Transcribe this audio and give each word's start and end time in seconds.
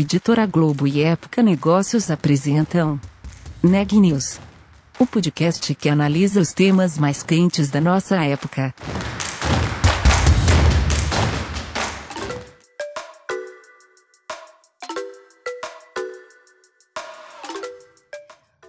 Editora 0.00 0.46
Globo 0.46 0.86
e 0.86 1.02
Época 1.02 1.42
Negócios 1.42 2.08
apresentam 2.08 3.00
Neg 3.60 3.98
News, 3.98 4.38
o 4.96 5.04
podcast 5.04 5.74
que 5.74 5.88
analisa 5.88 6.40
os 6.40 6.52
temas 6.52 6.96
mais 6.96 7.24
quentes 7.24 7.68
da 7.68 7.80
nossa 7.80 8.14
época. 8.24 8.72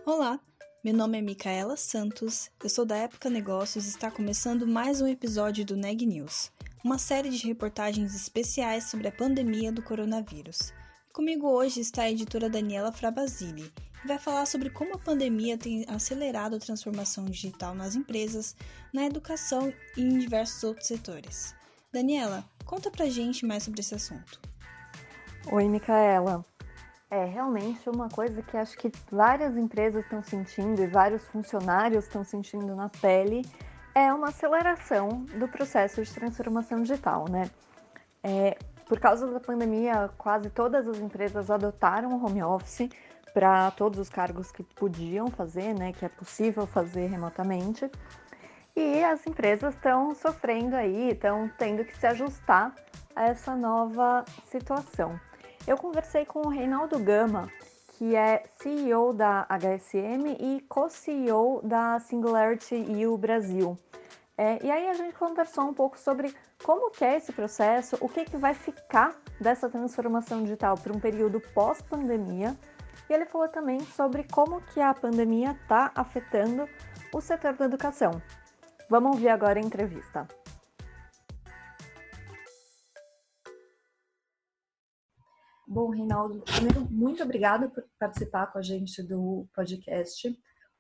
Olá, 0.04 0.40
meu 0.84 0.96
nome 0.96 1.20
é 1.20 1.22
Micaela 1.22 1.78
Santos, 1.78 2.50
eu 2.64 2.70
sou 2.72 2.88
da 2.88 2.96
Época 2.96 3.30
Negócios 3.30 3.86
e 3.86 3.90
está 3.90 4.10
começando 4.10 4.66
mais 4.66 5.00
um 5.00 5.06
episódio 5.06 5.64
do 5.64 5.78
Neg 5.78 6.08
News, 6.08 6.52
uma 6.84 6.98
série 6.98 7.30
de 7.30 7.48
reportagens 7.48 8.16
especiais 8.16 8.86
sobre 8.86 9.08
a 9.08 9.12
pandemia 9.12 9.72
do 9.72 9.84
coronavírus. 9.84 10.74
Comigo 11.14 11.48
hoje 11.48 11.82
está 11.82 12.04
a 12.04 12.12
editora 12.12 12.50
Daniela 12.50 12.92
Frabasili, 12.92 13.74
que 14.00 14.08
vai 14.08 14.20
falar 14.20 14.46
sobre 14.46 14.70
como 14.70 14.96
a 14.96 15.00
pandemia 15.00 15.58
tem 15.58 15.84
acelerado 15.88 16.56
a 16.56 16.60
transformação 16.60 17.26
digital 17.26 17.74
nas 17.74 17.96
empresas, 17.96 18.56
na 18.94 19.06
educação 19.06 19.74
e 19.98 20.02
em 20.02 20.20
diversos 20.20 20.64
outros 20.64 20.88
setores. 20.88 21.56
Daniela, 21.92 22.46
conta 22.64 22.92
pra 22.92 23.08
gente 23.08 23.46
mais 23.46 23.64
sobre 23.64 23.82
esse 23.82 23.96
assunto. 23.96 24.40
Oi, 25.52 25.68
Micaela. 25.68 26.46
É 27.10 27.26
realmente 27.26 27.90
uma 27.90 28.08
coisa 28.08 28.44
que 28.44 28.56
acho 28.56 28.78
que 28.78 28.92
várias 29.12 29.58
empresas 29.58 30.04
estão 30.04 30.22
sentindo 30.22 30.84
e 30.84 30.88
vários 30.88 31.24
funcionários 31.24 32.06
estão 32.06 32.24
sentindo 32.24 32.76
na 32.76 32.88
pele 32.88 33.42
é 33.96 34.14
uma 34.14 34.30
aceleração 34.30 35.26
do 35.38 35.48
processo 35.48 36.04
de 36.04 36.14
transformação 36.14 36.84
digital, 36.84 37.26
né? 37.30 37.50
É, 38.24 38.58
por 38.90 39.00
causa 39.00 39.28
da 39.28 39.40
pandemia, 39.40 40.10
quase 40.18 40.50
todas 40.50 40.88
as 40.88 40.98
empresas 40.98 41.52
adotaram 41.52 42.12
o 42.12 42.26
home 42.26 42.42
office 42.42 42.90
para 43.36 43.70
todos 43.70 44.00
os 44.00 44.10
cargos 44.10 44.52
que 44.52 44.64
podiam 44.64 45.30
fazer, 45.30 45.76
né, 45.76 45.94
que 45.94 46.04
é 46.04 46.10
possível 46.10 46.66
fazer 46.66 47.06
remotamente. 47.06 47.90
E 48.76 49.04
as 49.04 49.28
empresas 49.28 49.76
estão 49.76 50.16
sofrendo 50.16 50.76
aí, 50.76 51.12
estão 51.12 51.48
tendo 51.56 51.86
que 51.86 51.96
se 51.96 52.08
ajustar 52.08 52.74
a 53.16 53.26
essa 53.26 53.56
nova 53.56 54.26
situação. 54.46 55.20
Eu 55.68 55.78
conversei 55.78 56.26
com 56.26 56.40
o 56.40 56.50
Reinaldo 56.50 56.98
Gama, 56.98 57.48
que 57.90 58.16
é 58.16 58.44
CEO 58.60 59.14
da 59.14 59.46
HSM 59.50 60.36
e 60.40 60.62
co-CEO 60.68 61.62
da 61.64 62.00
Singularity 62.00 62.76
U 63.06 63.16
Brasil. 63.20 63.78
É, 64.36 64.58
e 64.66 64.72
aí 64.72 64.88
a 64.88 64.94
gente 64.94 65.14
conversou 65.14 65.66
um 65.66 65.74
pouco 65.74 66.00
sobre 66.00 66.34
como 66.64 66.92
que 66.92 67.04
é 67.06 67.18
esse 67.18 67.32
processo, 67.32 67.98
o 68.02 68.10
que, 68.10 68.26
que 68.26 68.38
vai 68.38 68.54
ficar 68.54 69.20
dessa 69.40 69.70
transformação 69.70 70.44
digital 70.44 70.78
para 70.78 70.94
um 70.94 71.00
período 71.00 71.40
pós-pandemia. 71.54 72.56
E 73.10 73.14
ele 73.14 73.26
falou 73.26 73.48
também 73.48 73.80
sobre 73.80 74.24
como 74.26 74.62
que 74.62 74.80
a 74.80 74.94
pandemia 74.94 75.52
está 75.52 75.92
afetando 75.96 76.68
o 77.14 77.22
setor 77.22 77.56
da 77.56 77.66
educação. 77.66 78.22
Vamos 78.90 79.14
ouvir 79.14 79.30
agora 79.30 79.60
a 79.60 79.64
entrevista. 79.64 80.28
Bom, 85.66 85.92
Reinaldo, 85.92 86.42
primeiro, 86.42 86.88
muito 86.90 87.24
obrigada 87.24 87.70
por 87.70 87.84
participar 88.00 88.48
com 88.48 88.58
a 88.58 88.62
gente 88.62 89.04
do 89.04 89.48
podcast. 89.54 90.36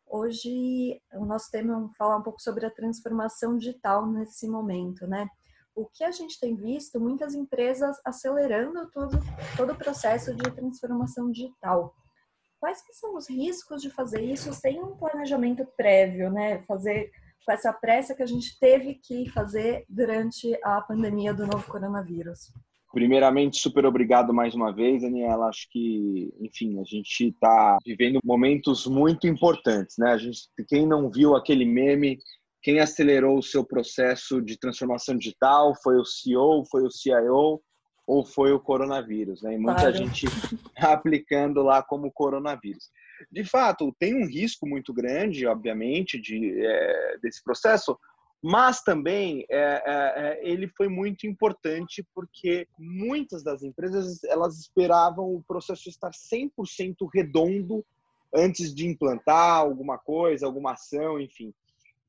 Hoje 0.08 0.99
o 1.14 1.25
nosso 1.25 1.52
tema 1.52 1.89
é 1.91 1.95
falar 1.95 2.17
um 2.17 2.23
pouco 2.23 2.41
sobre 2.41 2.66
a 2.66 2.71
transformação 2.71 3.55
digital 3.55 4.08
nesse 4.08 4.47
momento, 4.47 5.05
né? 5.05 5.30
O 5.75 5.86
que 5.86 6.03
a 6.03 6.12
gente 6.12 6.39
tem 6.39 6.56
visto, 6.56 7.00
muitas 7.00 7.34
empresas 7.34 7.98
acelerando 8.06 8.89
todo, 8.92 9.17
todo 9.55 9.73
o 9.73 9.77
processo 9.77 10.36
de 10.36 10.52
transformação 10.52 11.32
digital. 11.32 11.93
Quais 12.60 12.82
que 12.82 12.93
são 12.93 13.16
os 13.16 13.30
riscos 13.30 13.82
de 13.82 13.89
fazer 13.89 14.21
isso 14.21 14.54
sem 14.54 14.83
um 14.83 14.98
planejamento 14.98 15.66
prévio, 15.77 16.30
né? 16.30 16.64
Fazer 16.64 17.10
com 17.45 17.54
essa 17.54 17.71
pressa 17.71 18.14
que 18.14 18.21
a 18.21 18.27
gente 18.27 18.60
teve 18.60 18.95
que 18.95 19.30
fazer 19.30 19.86
durante 19.88 20.54
a 20.64 20.82
pandemia 20.82 21.33
do 21.33 21.48
novo 21.48 21.66
coronavírus. 21.67 22.52
Primeiramente, 22.92 23.58
super 23.58 23.86
obrigado 23.86 24.33
mais 24.33 24.55
uma 24.55 24.73
vez, 24.73 25.04
Daniela. 25.04 25.48
Acho 25.48 25.67
que, 25.70 26.33
enfim, 26.39 26.80
a 26.80 26.83
gente 26.83 27.27
está 27.27 27.77
vivendo 27.86 28.20
momentos 28.23 28.88
muito 28.88 29.27
importantes, 29.27 29.95
né? 29.98 30.11
A 30.11 30.17
gente, 30.17 30.42
quem 30.67 30.88
não 30.88 31.10
viu 31.10 31.36
aquele 31.36 31.66
meme, 31.66 32.17
quem 32.61 32.80
acelerou 32.80 33.37
o 33.37 33.43
seu 33.43 33.64
processo 33.64 34.42
de 34.42 34.58
transformação 34.58 35.15
digital 35.17 35.73
foi 35.81 35.97
o 35.97 36.05
CEO, 36.05 36.65
foi 36.65 36.83
o 36.83 36.92
CIO 36.92 37.61
ou 38.05 38.25
foi 38.25 38.52
o 38.52 38.59
coronavírus, 38.59 39.42
né? 39.42 39.53
E 39.53 39.58
muita 39.58 39.81
claro. 39.81 39.95
gente 39.95 40.25
aplicando 40.77 41.61
lá 41.61 41.83
como 41.83 42.11
coronavírus. 42.11 42.89
De 43.31 43.43
fato, 43.43 43.95
tem 43.99 44.15
um 44.15 44.27
risco 44.27 44.67
muito 44.67 44.93
grande, 44.93 45.45
obviamente, 45.45 46.19
de, 46.19 46.65
é, 46.65 47.17
desse 47.21 47.43
processo, 47.43 47.98
mas 48.42 48.81
também 48.81 49.45
é, 49.49 49.59
é, 49.59 50.14
é, 50.15 50.39
ele 50.42 50.67
foi 50.69 50.87
muito 50.87 51.27
importante 51.27 52.05
porque 52.15 52.67
muitas 52.77 53.43
das 53.43 53.64
empresas 53.64 54.23
elas 54.23 54.58
esperavam 54.58 55.36
o 55.36 55.43
processo 55.43 55.89
estar 55.89 56.11
100% 56.11 57.09
redondo 57.14 57.86
antes 58.33 58.73
de 58.73 58.87
implantar 58.87 59.58
alguma 59.58 59.98
coisa, 59.98 60.45
alguma 60.45 60.73
ação, 60.73 61.19
enfim. 61.19 61.53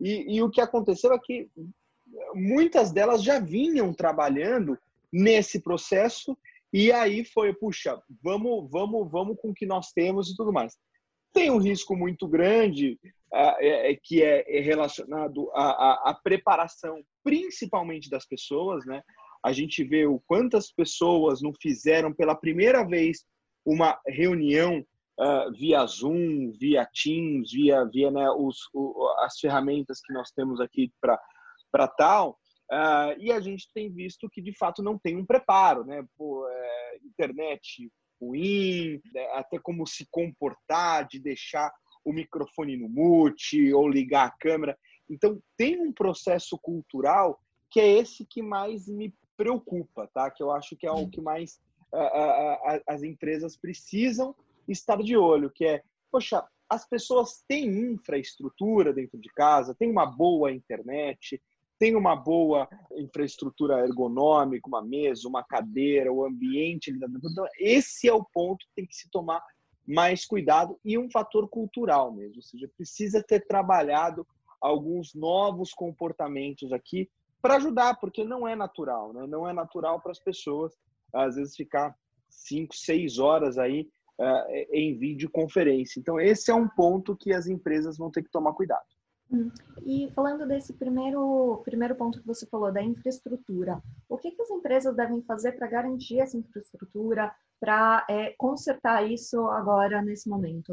E, 0.01 0.37
e 0.37 0.43
o 0.43 0.51
que 0.51 0.61
aconteceu 0.61 1.13
é 1.13 1.19
que 1.19 1.49
muitas 2.35 2.91
delas 2.91 3.23
já 3.23 3.39
vinham 3.39 3.93
trabalhando 3.93 4.79
nesse 5.13 5.61
processo 5.61 6.37
e 6.73 6.93
aí 6.93 7.25
foi, 7.25 7.53
puxa, 7.53 8.01
vamos, 8.23 8.71
vamos, 8.71 9.11
vamos 9.11 9.37
com 9.41 9.51
o 9.51 9.55
que 9.55 9.67
nós 9.67 9.93
temos 9.93 10.31
e 10.31 10.37
tudo 10.37 10.53
mais. 10.53 10.77
Tem 11.33 11.51
um 11.51 11.59
risco 11.59 11.97
muito 11.97 12.29
grande 12.29 12.99
é, 13.33 13.93
é, 13.93 13.99
que 14.03 14.23
é, 14.23 14.45
é 14.59 14.61
relacionado 14.61 15.51
à, 15.53 16.11
à, 16.11 16.15
preparação, 16.15 17.03
principalmente 17.23 18.09
das 18.09 18.27
pessoas, 18.27 18.85
né? 18.87 19.03
A 19.45 19.53
gente 19.53 19.83
vê 19.85 20.07
o 20.07 20.21
quantas 20.27 20.71
pessoas 20.73 21.41
não 21.41 21.53
fizeram 21.61 22.13
pela 22.13 22.35
primeira 22.35 22.85
vez 22.85 23.25
uma 23.65 23.99
reunião 24.07 24.85
uh, 25.21 25.53
via 25.53 25.85
Zoom, 25.87 26.53
via 26.53 26.87
Teams, 26.87 27.53
via, 27.53 27.85
via 27.85 28.11
né, 28.11 28.31
os, 28.31 28.57
o, 28.73 29.07
as 29.21 29.39
ferramentas 29.39 30.01
que 30.01 30.13
nós 30.13 30.31
temos 30.31 30.61
aqui 30.61 30.91
para 31.01 31.89
tal. 31.89 32.39
Uh, 32.73 33.19
e 33.19 33.33
a 33.33 33.41
gente 33.41 33.69
tem 33.75 33.93
visto 33.93 34.29
que 34.31 34.41
de 34.41 34.57
fato 34.57 34.83
não 34.83 34.99
tem 34.99 35.17
um 35.17 35.27
preparo, 35.27 35.85
né? 35.85 36.05
Pô, 36.17 36.49
é, 36.49 36.99
internet 37.05 37.91
ruim, 38.21 39.01
né? 39.13 39.27
até 39.35 39.59
como 39.59 39.87
se 39.87 40.07
comportar, 40.11 41.07
de 41.09 41.19
deixar 41.19 41.73
o 42.05 42.13
microfone 42.13 42.77
no 42.77 42.89
mute 42.89 43.73
ou 43.73 43.89
ligar 43.89 44.29
a 44.29 44.37
câmera. 44.39 44.79
Então, 45.09 45.41
tem 45.57 45.81
um 45.81 45.93
processo 45.93 46.57
cultural 46.59 47.41
que 47.71 47.81
é 47.81 47.89
esse 47.99 48.25
que 48.25 48.43
mais 48.43 48.87
me 48.87 49.13
preocupa, 49.37 50.09
tá? 50.15 50.31
Que 50.31 50.43
eu 50.43 50.51
acho 50.53 50.77
que 50.77 50.87
é 50.87 50.93
o 50.93 51.09
que 51.09 51.21
mais 51.21 51.61
uh, 51.93 52.83
as 52.87 53.03
empresas 53.03 53.57
precisam 53.57 54.35
estar 54.73 55.03
de 55.03 55.17
olho, 55.17 55.51
que 55.51 55.65
é, 55.65 55.83
poxa, 56.11 56.45
as 56.69 56.89
pessoas 56.89 57.43
têm 57.49 57.93
infraestrutura 57.93 58.93
dentro 58.93 59.19
de 59.19 59.29
casa, 59.31 59.75
têm 59.75 59.91
uma 59.91 60.07
boa 60.07 60.53
internet, 60.53 61.43
tem 61.79 61.97
uma 61.97 62.15
boa 62.15 62.69
infraestrutura 62.97 63.81
ergonômica, 63.81 64.69
uma 64.69 64.83
mesa, 64.83 65.27
uma 65.27 65.43
cadeira, 65.43 66.13
o 66.13 66.25
ambiente. 66.25 66.91
Então, 66.91 67.47
esse 67.59 68.07
é 68.07 68.13
o 68.13 68.23
ponto 68.23 68.67
que 68.67 68.75
tem 68.77 68.87
que 68.87 68.95
se 68.95 69.11
tomar 69.11 69.43
mais 69.87 70.25
cuidado 70.27 70.79
e 70.85 70.97
um 70.99 71.11
fator 71.11 71.49
cultural 71.49 72.13
mesmo, 72.13 72.37
ou 72.37 72.43
seja, 72.43 72.71
precisa 72.77 73.23
ter 73.23 73.47
trabalhado 73.47 74.27
alguns 74.61 75.15
novos 75.15 75.73
comportamentos 75.73 76.73
aqui 76.73 77.11
para 77.41 77.57
ajudar, 77.57 77.99
porque 77.99 78.23
não 78.23 78.47
é 78.47 78.55
natural, 78.55 79.13
né? 79.13 79.27
não 79.27 79.49
é 79.49 79.53
natural 79.53 80.01
para 80.01 80.13
as 80.13 80.19
pessoas 80.19 80.77
às 81.13 81.35
vezes 81.35 81.57
ficar 81.57 81.97
cinco, 82.29 82.77
seis 82.77 83.19
horas 83.19 83.59
aí 83.59 83.89
uh, 84.21 84.67
em 84.71 84.97
videoconferência. 84.97 85.99
Então 85.99 86.21
esse 86.21 86.51
é 86.51 86.55
um 86.55 86.69
ponto 86.69 87.17
que 87.17 87.33
as 87.33 87.47
empresas 87.47 87.97
vão 87.97 88.11
ter 88.11 88.23
que 88.23 88.31
tomar 88.31 88.53
cuidado. 88.53 88.87
Hum. 89.33 89.51
E 89.85 90.11
falando 90.13 90.47
desse 90.47 90.73
primeiro, 90.73 91.63
primeiro 91.65 91.95
ponto 91.95 92.21
que 92.21 92.27
você 92.27 92.47
falou, 92.47 92.73
da 92.73 92.83
infraestrutura, 92.83 93.81
o 94.09 94.19
que, 94.19 94.33
que 94.33 94.43
as 94.43 94.51
empresas 94.51 94.95
devem 94.95 95.23
fazer 95.23 95.53
para 95.53 95.69
garantir 95.69 96.19
essa 96.19 96.37
infraestrutura, 96.37 97.33
para 97.61 98.05
é, 98.11 98.35
consertar 98.37 99.09
isso 99.09 99.47
agora, 99.47 100.03
nesse 100.03 100.29
momento? 100.29 100.73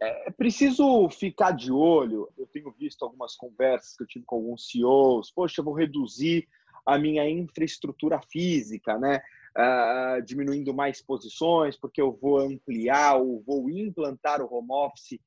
É 0.00 0.30
preciso 0.30 1.08
ficar 1.08 1.52
de 1.52 1.72
olho. 1.72 2.28
Eu 2.36 2.46
tenho 2.46 2.70
visto 2.70 3.04
algumas 3.04 3.34
conversas 3.34 3.96
que 3.96 4.02
eu 4.02 4.06
tive 4.06 4.24
com 4.26 4.36
alguns 4.36 4.70
CEOs. 4.70 5.32
Poxa, 5.32 5.60
eu 5.60 5.64
vou 5.64 5.74
reduzir 5.74 6.46
a 6.84 6.98
minha 6.98 7.28
infraestrutura 7.28 8.20
física, 8.30 8.98
né? 8.98 9.20
Uh, 9.56 10.20
diminuindo 10.22 10.74
mais 10.74 11.00
posições, 11.00 11.76
porque 11.76 12.02
eu 12.02 12.12
vou 12.12 12.38
ampliar 12.38 13.16
ou 13.16 13.40
vou 13.46 13.70
implantar 13.70 14.42
o 14.42 14.52
home 14.52 14.72
office 14.72 15.20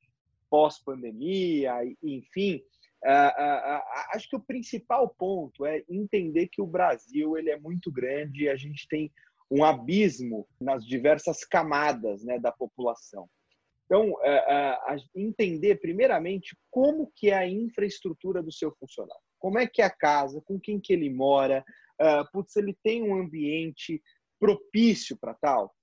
pós-pandemia, 0.50 1.74
enfim. 2.04 2.62
Uh, 3.06 3.08
uh, 3.08 3.82
acho 4.14 4.30
que 4.30 4.36
o 4.36 4.42
principal 4.42 5.08
ponto 5.08 5.66
é 5.66 5.82
entender 5.90 6.48
que 6.48 6.62
o 6.62 6.68
Brasil 6.68 7.38
ele 7.38 7.50
é 7.50 7.58
muito 7.58 7.90
grande 7.90 8.44
e 8.44 8.50
a 8.50 8.56
gente 8.58 8.86
tem 8.90 9.10
um 9.50 9.64
abismo 9.64 10.46
nas 10.60 10.86
diversas 10.86 11.46
camadas 11.46 12.22
né, 12.24 12.38
da 12.38 12.52
população. 12.52 13.30
Então, 13.86 14.14
entender 15.16 15.76
primeiramente 15.76 16.58
como 16.70 17.10
que 17.16 17.30
é 17.30 17.38
a 17.38 17.48
infraestrutura 17.48 18.44
do 18.44 18.52
seu 18.52 18.76
funcionário. 18.76 19.27
Como 19.40 19.60
é 19.60 19.68
que 19.68 19.82
é 19.82 19.86
a 19.86 19.90
casa, 19.90 20.42
com 20.42 20.60
quem 20.60 20.80
que 20.80 20.94
ele 20.94 21.10
mora, 21.10 21.64
uh, 22.02 22.32
putz, 22.32 22.56
ele 22.56 22.76
tem 22.84 23.04
um 23.04 23.16
ambiente 23.16 24.02
propício 24.40 25.18
para 25.18 25.34
tal, 25.34 25.74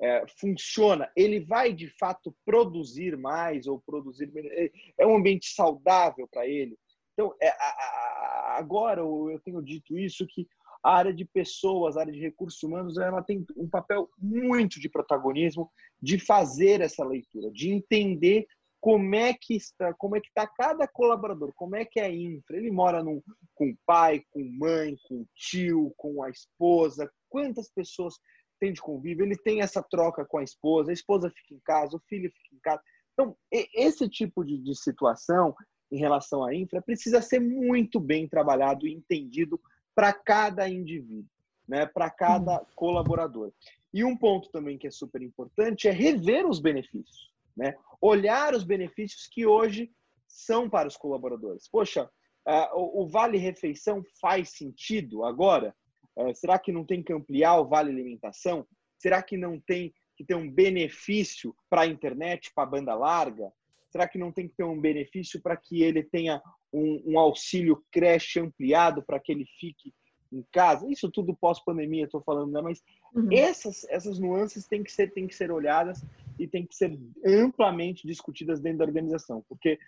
é, 0.00 0.24
funciona, 0.38 1.10
ele 1.16 1.40
vai 1.40 1.72
de 1.72 1.88
fato 1.98 2.34
produzir 2.44 3.16
mais 3.16 3.66
ou 3.66 3.80
produzir 3.80 4.30
menos, 4.32 4.50
é 4.98 5.06
um 5.06 5.16
ambiente 5.16 5.46
saudável 5.46 6.28
para 6.28 6.46
ele. 6.46 6.76
Então, 7.12 7.34
é, 7.40 7.48
a, 7.48 7.52
a, 7.52 8.56
agora 8.58 9.00
eu 9.00 9.40
tenho 9.44 9.62
dito 9.62 9.96
isso 9.96 10.26
que 10.26 10.46
a 10.82 10.96
área 10.96 11.14
de 11.14 11.24
pessoas, 11.24 11.96
a 11.96 12.00
área 12.00 12.12
de 12.12 12.20
recursos 12.20 12.62
humanos, 12.62 12.98
ela 12.98 13.22
tem 13.22 13.46
um 13.56 13.68
papel 13.68 14.10
muito 14.18 14.78
de 14.78 14.88
protagonismo 14.88 15.70
de 16.02 16.18
fazer 16.18 16.82
essa 16.82 17.04
leitura, 17.04 17.50
de 17.50 17.70
entender 17.70 18.46
como 18.84 19.14
é 19.14 19.32
que 19.32 19.54
está, 19.56 19.94
como 19.94 20.14
é 20.14 20.20
que 20.20 20.28
está 20.28 20.46
cada 20.46 20.86
colaborador, 20.86 21.54
como 21.54 21.74
é 21.74 21.86
que 21.86 21.98
é 21.98 22.04
a 22.04 22.14
infra. 22.14 22.58
Ele 22.58 22.70
mora 22.70 23.02
num, 23.02 23.22
com 23.54 23.70
o 23.70 23.78
pai, 23.86 24.22
com 24.30 24.44
mãe, 24.44 24.94
com 25.08 25.22
o 25.22 25.28
tio, 25.34 25.94
com 25.96 26.22
a 26.22 26.28
esposa. 26.28 27.10
Quantas 27.30 27.72
pessoas 27.72 28.16
tem 28.60 28.74
de 28.74 28.82
convívio? 28.82 29.24
Ele 29.24 29.38
tem 29.38 29.62
essa 29.62 29.82
troca 29.82 30.22
com 30.26 30.36
a 30.36 30.44
esposa, 30.44 30.90
a 30.90 30.92
esposa 30.92 31.30
fica 31.30 31.54
em 31.54 31.60
casa, 31.64 31.96
o 31.96 32.02
filho 32.06 32.30
fica 32.30 32.56
em 32.56 32.58
casa. 32.58 32.82
Então, 33.14 33.34
esse 33.50 34.06
tipo 34.06 34.44
de, 34.44 34.58
de 34.58 34.76
situação 34.78 35.54
em 35.90 35.96
relação 35.96 36.44
à 36.44 36.54
infra 36.54 36.82
precisa 36.82 37.22
ser 37.22 37.40
muito 37.40 37.98
bem 37.98 38.28
trabalhado 38.28 38.86
e 38.86 38.92
entendido 38.92 39.58
para 39.94 40.12
cada 40.12 40.68
indivíduo, 40.68 41.24
né? 41.66 41.86
para 41.86 42.10
cada 42.10 42.60
uhum. 42.60 42.66
colaborador. 42.74 43.50
E 43.94 44.04
um 44.04 44.14
ponto 44.14 44.50
também 44.50 44.76
que 44.76 44.88
é 44.88 44.90
super 44.90 45.22
importante 45.22 45.88
é 45.88 45.90
rever 45.90 46.46
os 46.46 46.60
benefícios, 46.60 47.32
né? 47.56 47.74
olhar 48.00 48.54
os 48.54 48.64
benefícios 48.64 49.26
que 49.30 49.46
hoje 49.46 49.90
são 50.26 50.68
para 50.68 50.88
os 50.88 50.96
colaboradores. 50.96 51.68
Poxa, 51.68 52.04
uh, 52.48 52.78
o, 52.78 53.02
o 53.02 53.08
Vale 53.08 53.38
Refeição 53.38 54.02
faz 54.20 54.50
sentido 54.50 55.24
agora? 55.24 55.74
Uh, 56.16 56.34
será 56.34 56.58
que 56.58 56.72
não 56.72 56.84
tem 56.84 57.02
que 57.02 57.12
ampliar 57.12 57.58
o 57.58 57.68
Vale 57.68 57.90
Alimentação? 57.90 58.66
Será 58.98 59.22
que 59.22 59.36
não 59.36 59.60
tem 59.60 59.92
que 60.16 60.24
ter 60.24 60.34
um 60.34 60.50
benefício 60.50 61.54
para 61.68 61.82
a 61.82 61.86
internet, 61.86 62.50
para 62.54 62.64
a 62.64 62.70
banda 62.70 62.94
larga? 62.94 63.52
Será 63.90 64.08
que 64.08 64.18
não 64.18 64.32
tem 64.32 64.48
que 64.48 64.56
ter 64.56 64.64
um 64.64 64.80
benefício 64.80 65.40
para 65.40 65.56
que 65.56 65.82
ele 65.82 66.02
tenha 66.02 66.42
um, 66.72 67.02
um 67.12 67.18
auxílio 67.18 67.84
creche 67.92 68.40
ampliado 68.40 69.04
para 69.04 69.20
que 69.20 69.30
ele 69.30 69.46
fique 69.58 69.92
em 70.34 70.44
casa? 70.52 70.88
Isso 70.90 71.10
tudo 71.10 71.34
pós-pandemia, 71.34 72.04
estou 72.04 72.22
falando, 72.22 72.52
né? 72.52 72.60
Mas 72.60 72.82
uhum. 73.14 73.28
essas, 73.30 73.84
essas 73.88 74.18
nuances 74.18 74.66
têm 74.66 74.82
que, 74.82 74.92
ser, 74.92 75.12
têm 75.12 75.26
que 75.26 75.34
ser 75.34 75.50
olhadas 75.50 76.04
e 76.38 76.46
têm 76.46 76.66
que 76.66 76.74
ser 76.74 76.98
amplamente 77.24 78.06
discutidas 78.06 78.60
dentro 78.60 78.78
da 78.78 78.84
organização, 78.84 79.44
porque 79.48 79.78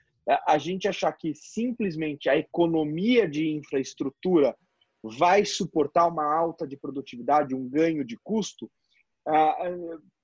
a 0.46 0.58
gente 0.58 0.88
achar 0.88 1.12
que 1.12 1.34
simplesmente 1.34 2.28
a 2.28 2.37
economia 2.37 3.28
de 3.28 3.48
infraestrutura 3.48 4.56
vai 5.02 5.44
suportar 5.44 6.08
uma 6.08 6.25
alta 6.25 6.66
de 6.66 6.76
produtividade, 6.76 7.54
um 7.54 7.69
ganho 7.69 8.04
de 8.04 8.16
custo, 8.25 8.70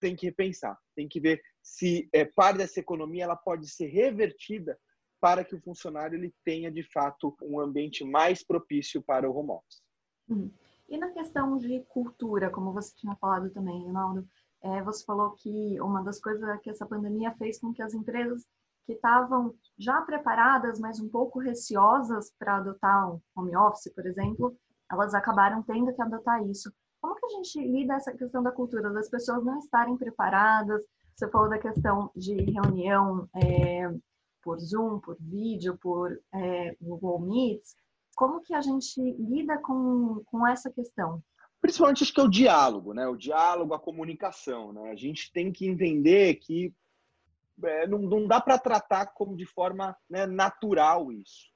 tem 0.00 0.16
que 0.16 0.26
repensar, 0.26 0.76
tem 0.94 1.08
que 1.08 1.20
ver 1.20 1.40
se 1.62 2.08
é, 2.12 2.24
parte 2.24 2.58
dessa 2.58 2.80
economia 2.80 3.24
ela 3.24 3.36
pode 3.36 3.68
ser 3.68 3.86
revertida 3.86 4.78
para 5.20 5.44
que 5.44 5.54
o 5.54 5.60
funcionário 5.60 6.18
ele 6.18 6.34
tenha 6.44 6.70
de 6.70 6.82
fato 6.82 7.36
um 7.42 7.60
ambiente 7.60 8.04
mais 8.04 8.42
propício 8.44 9.00
para 9.00 9.30
o 9.30 9.36
home 9.36 9.50
office. 9.50 9.80
Uhum. 10.28 10.50
E 10.88 10.98
na 10.98 11.10
questão 11.10 11.56
de 11.56 11.80
cultura, 11.88 12.50
como 12.50 12.72
você 12.72 12.94
tinha 12.96 13.16
falado 13.16 13.50
também, 13.50 13.86
Ronaldo, 13.86 14.26
é, 14.62 14.82
você 14.82 15.04
falou 15.04 15.30
que 15.32 15.80
uma 15.80 16.02
das 16.02 16.20
coisas 16.20 16.60
que 16.60 16.70
essa 16.70 16.86
pandemia 16.86 17.32
fez 17.32 17.58
com 17.58 17.72
que 17.72 17.82
as 17.82 17.94
empresas 17.94 18.46
que 18.86 18.92
estavam 18.92 19.54
já 19.78 20.00
preparadas, 20.02 20.78
mas 20.78 21.00
um 21.00 21.08
pouco 21.08 21.38
receosas 21.38 22.32
para 22.38 22.56
adotar 22.56 23.12
um 23.12 23.20
home 23.34 23.56
office, 23.56 23.92
por 23.94 24.06
exemplo, 24.06 24.56
elas 24.90 25.14
acabaram 25.14 25.62
tendo 25.62 25.92
que 25.94 26.02
adotar 26.02 26.44
isso. 26.46 26.72
Como 27.00 27.16
que 27.16 27.26
a 27.26 27.28
gente 27.30 27.60
lida 27.60 27.94
essa 27.94 28.12
questão 28.12 28.42
da 28.42 28.52
cultura, 28.52 28.90
das 28.90 29.08
pessoas 29.08 29.44
não 29.44 29.58
estarem 29.58 29.96
preparadas? 29.96 30.82
Você 31.14 31.28
falou 31.28 31.48
da 31.48 31.58
questão 31.58 32.10
de 32.14 32.34
reunião 32.34 33.28
é, 33.34 33.92
por 34.42 34.58
Zoom, 34.60 35.00
por 35.00 35.16
vídeo, 35.18 35.76
por 35.78 36.20
é, 36.32 36.76
Google 36.80 37.20
Meets. 37.20 37.76
Como 38.14 38.40
que 38.40 38.54
a 38.54 38.60
gente 38.60 39.00
lida 39.00 39.58
com, 39.58 40.22
com 40.26 40.46
essa 40.46 40.70
questão? 40.70 41.22
Principalmente 41.60 42.02
acho 42.02 42.12
que 42.12 42.20
é 42.20 42.24
o 42.24 42.28
diálogo, 42.28 42.92
né? 42.92 43.06
O 43.06 43.16
diálogo, 43.16 43.72
a 43.72 43.80
comunicação, 43.80 44.72
né? 44.72 44.90
A 44.90 44.96
gente 44.96 45.32
tem 45.32 45.52
que 45.52 45.66
entender 45.66 46.34
que 46.36 46.74
é, 47.62 47.86
não, 47.86 47.98
não 47.98 48.26
dá 48.26 48.40
para 48.40 48.58
tratar 48.58 49.06
como 49.06 49.36
de 49.36 49.46
forma 49.46 49.96
né, 50.08 50.26
natural 50.26 51.12
isso. 51.12 51.52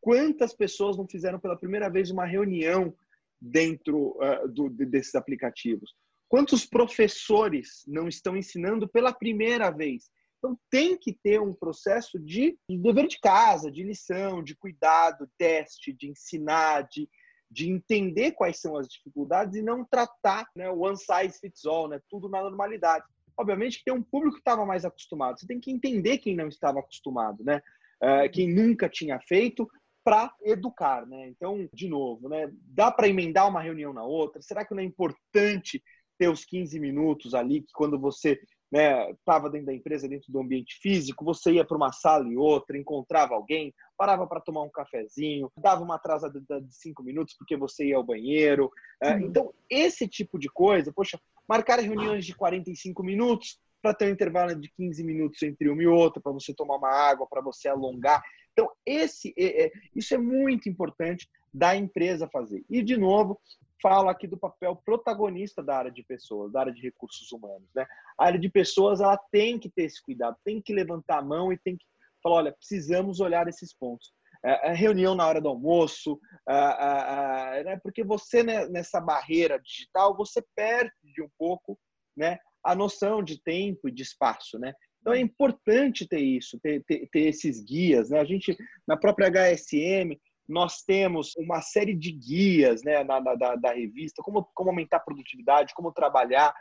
Quantas 0.00 0.54
pessoas 0.54 0.96
não 0.96 1.06
fizeram 1.06 1.38
pela 1.38 1.58
primeira 1.58 1.90
vez 1.90 2.10
uma 2.10 2.24
reunião 2.24 2.94
dentro 3.40 4.16
uh, 4.18 4.48
do, 4.48 4.70
desses 4.70 5.14
aplicativos? 5.14 5.94
Quantos 6.26 6.64
professores 6.64 7.84
não 7.86 8.08
estão 8.08 8.36
ensinando 8.36 8.88
pela 8.88 9.12
primeira 9.12 9.70
vez? 9.70 10.10
Então, 10.40 10.58
tem 10.70 10.96
que 10.96 11.12
ter 11.12 11.38
um 11.38 11.52
processo 11.52 12.18
de, 12.18 12.58
de 12.68 12.78
dever 12.78 13.06
de 13.06 13.20
casa, 13.20 13.70
de 13.70 13.84
lição, 13.84 14.42
de 14.42 14.56
cuidado, 14.56 15.30
teste, 15.36 15.92
de 15.92 16.08
ensinar, 16.08 16.88
de, 16.88 17.06
de 17.50 17.70
entender 17.70 18.32
quais 18.32 18.58
são 18.58 18.74
as 18.74 18.88
dificuldades 18.88 19.54
e 19.54 19.62
não 19.62 19.84
tratar 19.84 20.48
né, 20.56 20.70
one 20.70 20.96
size 20.96 21.38
fits 21.38 21.66
all, 21.66 21.88
né, 21.88 22.00
tudo 22.08 22.26
na 22.30 22.40
normalidade. 22.42 23.04
Obviamente 23.36 23.78
que 23.78 23.84
tem 23.84 23.94
um 23.94 24.02
público 24.02 24.36
que 24.36 24.40
estava 24.40 24.64
mais 24.64 24.84
acostumado. 24.84 25.38
Você 25.38 25.46
tem 25.46 25.60
que 25.60 25.70
entender 25.70 26.18
quem 26.18 26.34
não 26.34 26.48
estava 26.48 26.80
acostumado, 26.80 27.44
né? 27.44 27.62
Uh, 28.02 28.30
quem 28.32 28.52
nunca 28.52 28.88
tinha 28.88 29.20
feito 29.20 29.68
para 30.02 30.34
educar, 30.42 31.06
né? 31.06 31.28
Então, 31.28 31.68
de 31.72 31.88
novo, 31.88 32.28
né? 32.28 32.50
Dá 32.66 32.90
para 32.90 33.08
emendar 33.08 33.48
uma 33.48 33.60
reunião 33.60 33.92
na 33.92 34.04
outra? 34.04 34.42
Será 34.42 34.64
que 34.64 34.74
não 34.74 34.82
é 34.82 34.84
importante 34.84 35.82
ter 36.18 36.28
os 36.28 36.44
15 36.44 36.78
minutos 36.78 37.34
ali 37.34 37.62
que 37.62 37.72
quando 37.72 37.98
você 37.98 38.38
estava 38.72 39.46
né, 39.46 39.52
dentro 39.52 39.66
da 39.66 39.74
empresa, 39.74 40.08
dentro 40.08 40.32
do 40.32 40.40
ambiente 40.40 40.78
físico, 40.80 41.24
você 41.24 41.52
ia 41.52 41.64
para 41.64 41.76
uma 41.76 41.92
sala 41.92 42.28
e 42.28 42.36
outra, 42.36 42.78
encontrava 42.78 43.34
alguém, 43.34 43.74
parava 43.96 44.26
para 44.26 44.40
tomar 44.40 44.62
um 44.62 44.70
cafezinho, 44.70 45.50
dava 45.56 45.82
uma 45.82 45.96
atrasada 45.96 46.40
de 46.40 46.74
cinco 46.74 47.02
minutos 47.02 47.34
porque 47.36 47.56
você 47.56 47.86
ia 47.86 47.96
ao 47.96 48.04
banheiro. 48.04 48.70
É, 49.02 49.14
uhum. 49.14 49.20
Então, 49.22 49.54
esse 49.68 50.06
tipo 50.06 50.38
de 50.38 50.48
coisa, 50.48 50.92
poxa, 50.92 51.20
marcar 51.48 51.80
reuniões 51.80 52.24
de 52.24 52.34
45 52.34 53.02
minutos 53.02 53.58
para 53.82 53.94
ter 53.94 54.06
um 54.06 54.12
intervalo 54.12 54.54
de 54.54 54.70
15 54.76 55.02
minutos 55.02 55.42
entre 55.42 55.68
uma 55.68 55.82
e 55.82 55.86
outra, 55.86 56.20
para 56.20 56.32
você 56.32 56.54
tomar 56.54 56.76
uma 56.76 56.90
água, 56.90 57.26
para 57.28 57.40
você 57.40 57.68
alongar. 57.68 58.22
Então, 58.52 58.70
esse, 58.84 59.32
é, 59.36 59.64
é, 59.64 59.72
isso 59.96 60.14
é 60.14 60.18
muito 60.18 60.68
importante 60.68 61.28
da 61.52 61.74
empresa 61.74 62.28
fazer. 62.28 62.64
E, 62.68 62.82
de 62.82 62.96
novo, 62.96 63.40
falo 63.82 64.08
aqui 64.08 64.26
do 64.26 64.38
papel 64.38 64.76
protagonista 64.84 65.62
da 65.62 65.76
área 65.76 65.90
de 65.90 66.02
pessoas, 66.02 66.52
da 66.52 66.60
área 66.60 66.72
de 66.72 66.82
recursos 66.82 67.30
humanos. 67.32 67.68
Né? 67.74 67.86
A 68.18 68.26
área 68.26 68.38
de 68.38 68.48
pessoas 68.48 69.00
ela 69.00 69.16
tem 69.30 69.58
que 69.58 69.70
ter 69.70 69.84
esse 69.84 70.02
cuidado, 70.02 70.36
tem 70.44 70.60
que 70.60 70.72
levantar 70.72 71.18
a 71.18 71.24
mão 71.24 71.52
e 71.52 71.58
tem 71.58 71.76
que 71.76 71.84
falar, 72.22 72.36
olha, 72.36 72.52
precisamos 72.52 73.20
olhar 73.20 73.48
esses 73.48 73.74
pontos. 73.74 74.12
É, 74.44 74.70
é 74.70 74.72
reunião 74.72 75.14
na 75.14 75.26
hora 75.26 75.40
do 75.40 75.48
almoço, 75.48 76.18
é, 76.48 77.64
né? 77.64 77.80
porque 77.82 78.02
você 78.02 78.42
né, 78.42 78.66
nessa 78.68 79.00
barreira 79.00 79.60
digital 79.60 80.16
você 80.16 80.42
perde 80.54 81.22
um 81.22 81.28
pouco, 81.38 81.78
né, 82.16 82.38
a 82.64 82.74
noção 82.74 83.22
de 83.22 83.42
tempo 83.42 83.88
e 83.88 83.92
de 83.92 84.02
espaço, 84.02 84.58
né? 84.58 84.74
Então 85.00 85.14
é 85.14 85.20
importante 85.20 86.06
ter 86.06 86.20
isso, 86.20 86.60
ter, 86.60 86.84
ter, 86.84 87.08
ter 87.10 87.20
esses 87.20 87.62
guias, 87.64 88.10
né? 88.10 88.20
A 88.20 88.24
gente 88.24 88.54
na 88.86 88.98
própria 88.98 89.30
HSM 89.30 90.18
nós 90.50 90.82
temos 90.82 91.32
uma 91.36 91.62
série 91.62 91.94
de 91.94 92.10
guias 92.10 92.82
né, 92.82 93.04
na, 93.04 93.20
na 93.20 93.34
da, 93.36 93.54
da, 93.54 93.72
revista, 93.72 94.20
como, 94.20 94.48
como 94.52 94.70
aumentar 94.70 94.96
a 94.96 95.00
produtividade, 95.00 95.74
como 95.74 95.92
trabalhar. 95.92 96.52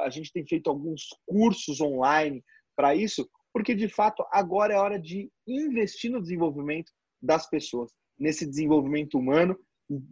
A 0.00 0.10
gente 0.10 0.30
tem 0.30 0.46
feito 0.46 0.68
alguns 0.68 1.08
cursos 1.26 1.80
online 1.80 2.44
para 2.76 2.94
isso, 2.94 3.26
porque 3.52 3.74
de 3.74 3.88
fato 3.88 4.22
agora 4.30 4.74
é 4.74 4.76
hora 4.76 5.00
de 5.00 5.30
investir 5.46 6.10
no 6.10 6.20
desenvolvimento 6.20 6.92
das 7.22 7.48
pessoas, 7.48 7.90
nesse 8.18 8.46
desenvolvimento 8.46 9.18
humano 9.18 9.58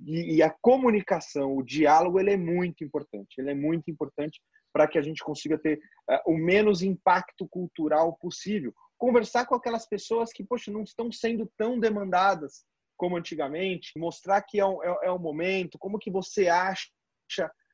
e, 0.07 0.37
e 0.37 0.43
a 0.43 0.51
comunicação, 0.63 1.55
o 1.55 1.63
diálogo, 1.63 2.19
ele 2.19 2.31
é 2.31 2.37
muito 2.39 2.83
importante. 2.83 3.35
Ele 3.39 3.51
é 3.51 3.55
muito 3.55 3.91
importante 3.91 4.41
para 4.73 4.89
que 4.89 4.99
a 4.99 5.03
gente 5.03 5.23
consiga 5.23 5.59
ter 5.59 5.79
uh, 6.11 6.33
o 6.33 6.37
menos 6.39 6.81
impacto 6.81 7.47
cultural 7.49 8.17
possível. 8.17 8.73
Conversar 8.97 9.45
com 9.45 9.55
aquelas 9.55 9.87
pessoas 9.87 10.33
que, 10.33 10.43
poxa, 10.43 10.71
não 10.71 10.83
estão 10.83 11.13
sendo 11.13 11.51
tão 11.59 11.79
demandadas 11.79 12.65
como 12.97 13.17
antigamente, 13.17 13.93
mostrar 13.97 14.43
que 14.43 14.59
é 14.59 14.67
um, 14.67 14.83
é, 14.83 15.07
é 15.07 15.13
um 15.13 15.19
momento, 15.19 15.79
como 15.79 15.99
que 15.99 16.11
você 16.11 16.49
acha 16.49 16.91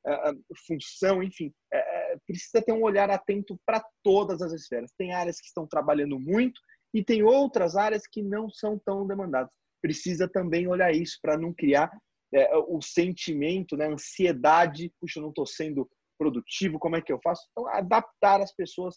a, 0.06 0.30
a 0.30 0.34
função, 0.66 1.22
enfim, 1.22 1.52
é, 1.72 1.78
é, 2.12 2.16
precisa 2.26 2.62
ter 2.62 2.72
um 2.72 2.82
olhar 2.82 3.10
atento 3.10 3.58
para 3.64 3.84
todas 4.02 4.42
as 4.42 4.52
esferas. 4.52 4.92
Tem 4.96 5.12
áreas 5.12 5.40
que 5.40 5.46
estão 5.46 5.66
trabalhando 5.66 6.18
muito 6.18 6.60
e 6.92 7.04
tem 7.04 7.22
outras 7.22 7.76
áreas 7.76 8.02
que 8.06 8.22
não 8.22 8.50
são 8.50 8.78
tão 8.84 9.06
demandadas. 9.06 9.52
Precisa 9.80 10.28
também 10.28 10.66
olhar 10.66 10.92
isso 10.92 11.18
para 11.22 11.38
não 11.38 11.52
criar 11.52 11.90
é, 12.34 12.56
o 12.56 12.80
sentimento, 12.80 13.76
né, 13.76 13.86
ansiedade, 13.86 14.92
puxa, 15.00 15.18
eu 15.18 15.22
não 15.22 15.30
estou 15.30 15.46
sendo 15.46 15.88
produtivo, 16.18 16.78
como 16.78 16.96
é 16.96 17.02
que 17.02 17.12
eu 17.12 17.20
faço? 17.22 17.46
Então, 17.50 17.66
adaptar 17.68 18.40
as 18.40 18.54
pessoas 18.54 18.96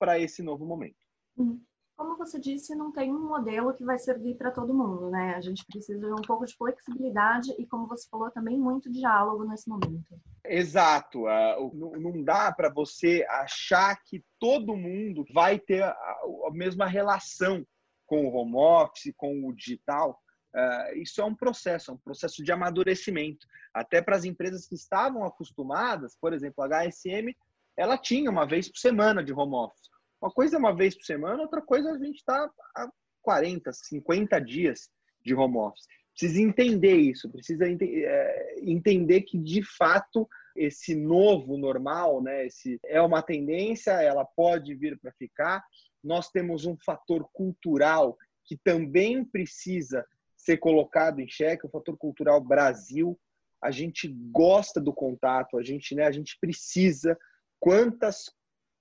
para 0.00 0.18
esse 0.18 0.42
novo 0.42 0.66
momento. 0.66 0.98
Uhum. 1.36 1.62
Como 2.00 2.16
você 2.16 2.40
disse, 2.40 2.74
não 2.74 2.90
tem 2.90 3.12
um 3.12 3.28
modelo 3.28 3.74
que 3.74 3.84
vai 3.84 3.98
servir 3.98 4.34
para 4.34 4.50
todo 4.50 4.72
mundo, 4.72 5.10
né? 5.10 5.34
A 5.34 5.40
gente 5.42 5.66
precisa 5.66 6.00
de 6.00 6.10
um 6.10 6.22
pouco 6.22 6.46
de 6.46 6.56
flexibilidade 6.56 7.54
e, 7.58 7.66
como 7.66 7.86
você 7.86 8.08
falou, 8.08 8.30
também 8.30 8.58
muito 8.58 8.90
diálogo 8.90 9.44
nesse 9.44 9.68
momento. 9.68 10.18
Exato. 10.42 11.24
Uh, 11.24 11.98
não 12.00 12.24
dá 12.24 12.50
para 12.52 12.70
você 12.70 13.26
achar 13.28 14.02
que 14.02 14.24
todo 14.38 14.74
mundo 14.74 15.26
vai 15.34 15.58
ter 15.58 15.82
a, 15.82 16.18
mesma 16.54 16.86
relação 16.86 17.66
com 18.06 18.26
o 18.26 18.34
home 18.34 18.56
office, 18.56 19.12
com 19.14 19.46
o 19.46 19.52
digital. 19.52 20.18
Uh, 20.54 20.96
isso 21.02 21.20
é 21.20 21.24
um 21.26 21.34
processo, 21.34 21.90
é 21.90 21.94
um 21.94 21.98
processo 21.98 22.42
de 22.42 22.50
amadurecimento. 22.50 23.46
Até 23.74 24.00
para 24.00 24.16
as 24.16 24.24
empresas 24.24 24.66
que 24.66 24.74
estavam 24.74 25.22
acostumadas, 25.22 26.16
por 26.18 26.32
exemplo, 26.32 26.64
a 26.64 26.66
HSM, 26.66 27.36
ela 27.76 27.98
tinha 27.98 28.30
uma 28.30 28.46
vez 28.46 28.70
por 28.70 28.78
semana 28.78 29.22
de 29.22 29.34
home 29.34 29.54
office. 29.54 29.90
Uma 30.20 30.30
coisa 30.30 30.56
é 30.56 30.58
uma 30.58 30.74
vez 30.74 30.94
por 30.94 31.04
semana, 31.04 31.42
outra 31.42 31.62
coisa 31.62 31.92
a 31.92 31.98
gente 31.98 32.16
está 32.16 32.50
há 32.76 32.90
40, 33.22 33.72
50 33.72 34.38
dias 34.40 34.90
de 35.24 35.34
home 35.34 35.56
office. 35.56 35.86
Precisa 36.12 36.42
entender 36.42 36.96
isso, 36.96 37.30
precisa 37.30 37.68
ent 37.68 37.80
é, 37.82 38.56
entender 38.60 39.22
que, 39.22 39.38
de 39.38 39.62
fato, 39.62 40.28
esse 40.54 40.94
novo 40.94 41.56
normal, 41.56 42.22
né, 42.22 42.46
esse, 42.46 42.78
é 42.84 43.00
uma 43.00 43.22
tendência, 43.22 43.92
ela 43.92 44.24
pode 44.24 44.74
vir 44.74 44.98
para 44.98 45.12
ficar. 45.12 45.64
Nós 46.02 46.28
temos 46.30 46.66
um 46.66 46.76
fator 46.84 47.26
cultural 47.32 48.18
que 48.44 48.58
também 48.58 49.24
precisa 49.24 50.04
ser 50.36 50.58
colocado 50.58 51.20
em 51.20 51.28
xeque, 51.28 51.66
o 51.66 51.70
fator 51.70 51.96
cultural 51.96 52.40
Brasil. 52.40 53.18
A 53.62 53.70
gente 53.70 54.08
gosta 54.30 54.80
do 54.80 54.92
contato, 54.92 55.58
a 55.58 55.62
gente, 55.62 55.94
né, 55.94 56.04
a 56.04 56.12
gente 56.12 56.36
precisa. 56.40 57.16
Quantas 57.58 58.30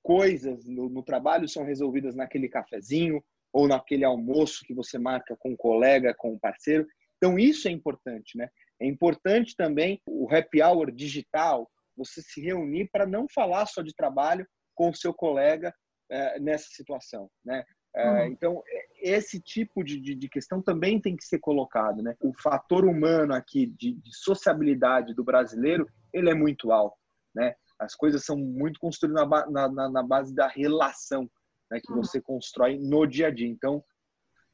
coisas 0.02 0.66
no, 0.66 0.90
no 0.90 1.04
trabalho 1.04 1.48
são 1.48 1.64
resolvidas 1.64 2.16
naquele 2.16 2.48
cafezinho 2.48 3.24
ou 3.52 3.68
naquele 3.68 4.04
almoço 4.04 4.64
que 4.66 4.74
você 4.74 4.98
marca 4.98 5.36
com 5.38 5.52
um 5.52 5.56
colega, 5.56 6.14
com 6.14 6.34
um 6.34 6.40
parceiro. 6.40 6.88
Então, 7.18 7.38
isso 7.38 7.68
é 7.68 7.72
importante, 7.72 8.38
né? 8.38 8.50
É 8.80 8.86
importante 8.86 9.56
também 9.56 10.02
o 10.06 10.28
happy 10.34 10.62
hour 10.62 10.92
digital, 10.92 11.70
você 11.98 12.22
se 12.22 12.42
reunir 12.42 12.90
para 12.92 13.06
não 13.06 13.28
falar 13.28 13.66
só 13.66 13.82
de 13.82 13.94
trabalho 13.94 14.48
com 14.74 14.90
o 14.90 14.96
seu 14.96 15.14
colega 15.14 15.74
é, 16.10 16.40
nessa 16.40 16.68
situação, 16.70 17.30
né? 17.44 17.64
É, 17.96 18.08
uhum. 18.08 18.26
Então, 18.28 18.64
esse 19.02 19.42
tipo 19.42 19.84
de, 19.84 20.00
de, 20.00 20.14
de, 20.14 20.30
questão 20.30 20.62
também 20.62 21.02
tem 21.02 21.16
que 21.16 21.24
ser 21.24 21.40
colocado, 21.40 22.04
né? 22.04 22.16
O 22.22 22.32
fator 22.34 22.86
humano 22.86 23.34
aqui 23.34 23.66
de, 23.66 23.94
de 23.94 24.16
sociabilidade 24.16 25.14
do 25.14 25.24
brasileiro, 25.24 25.88
ele 26.14 26.30
é 26.30 26.36
muito 26.36 26.72
alto, 26.72 26.98
né? 27.34 27.56
As 27.80 27.96
coisas 27.96 28.26
são 28.26 28.38
muito 28.38 28.80
construídas 28.80 29.28
na, 29.28 29.70
na, 29.70 29.90
na 29.90 30.04
base 30.04 30.34
da 30.36 30.48
relação 30.48 31.30
né, 31.72 31.80
que 31.80 31.92
uhum. 31.92 32.04
você 32.04 32.22
constrói 32.22 32.78
no 32.78 33.06
dia 33.06 33.28
a 33.28 33.32
dia. 33.32 33.48
Então, 33.48 33.84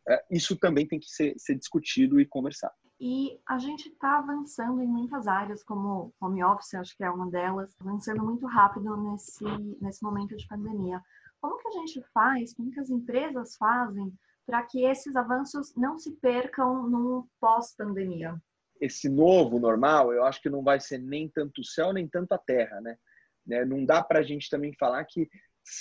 é, 0.07 0.23
isso 0.29 0.55
também 0.57 0.87
tem 0.87 0.99
que 0.99 1.09
ser, 1.09 1.33
ser 1.37 1.55
discutido 1.55 2.19
e 2.19 2.25
conversado. 2.25 2.73
E 2.99 3.37
a 3.47 3.57
gente 3.57 3.89
está 3.89 4.19
avançando 4.19 4.81
em 4.81 4.87
muitas 4.87 5.27
áreas, 5.27 5.63
como 5.63 6.13
home 6.21 6.43
office, 6.43 6.75
acho 6.75 6.95
que 6.95 7.03
é 7.03 7.09
uma 7.09 7.29
delas, 7.29 7.75
avançando 7.79 8.23
muito 8.23 8.45
rápido 8.45 8.95
nesse, 8.95 9.43
nesse 9.81 10.01
momento 10.01 10.35
de 10.35 10.47
pandemia. 10.47 11.01
Como 11.41 11.57
que 11.57 11.67
a 11.67 11.71
gente 11.71 12.01
faz, 12.13 12.53
como 12.53 12.71
que 12.71 12.79
as 12.79 12.89
empresas 12.89 13.55
fazem 13.57 14.13
para 14.45 14.63
que 14.63 14.85
esses 14.85 15.15
avanços 15.15 15.75
não 15.75 15.97
se 15.97 16.11
percam 16.13 16.87
no 16.87 17.27
pós-pandemia? 17.39 18.41
Esse 18.79 19.09
novo 19.09 19.59
normal, 19.59 20.13
eu 20.13 20.23
acho 20.23 20.41
que 20.41 20.49
não 20.49 20.63
vai 20.63 20.79
ser 20.79 20.99
nem 20.99 21.29
tanto 21.29 21.61
o 21.61 21.65
céu, 21.65 21.91
nem 21.91 22.07
tanto 22.07 22.31
a 22.33 22.37
terra, 22.37 22.79
né? 22.79 22.97
Né? 23.45 23.63
Não 23.65 23.85
dá 23.85 24.03
para 24.03 24.19
a 24.19 24.23
gente 24.23 24.49
também 24.49 24.73
falar 24.73 25.03
que 25.05 25.29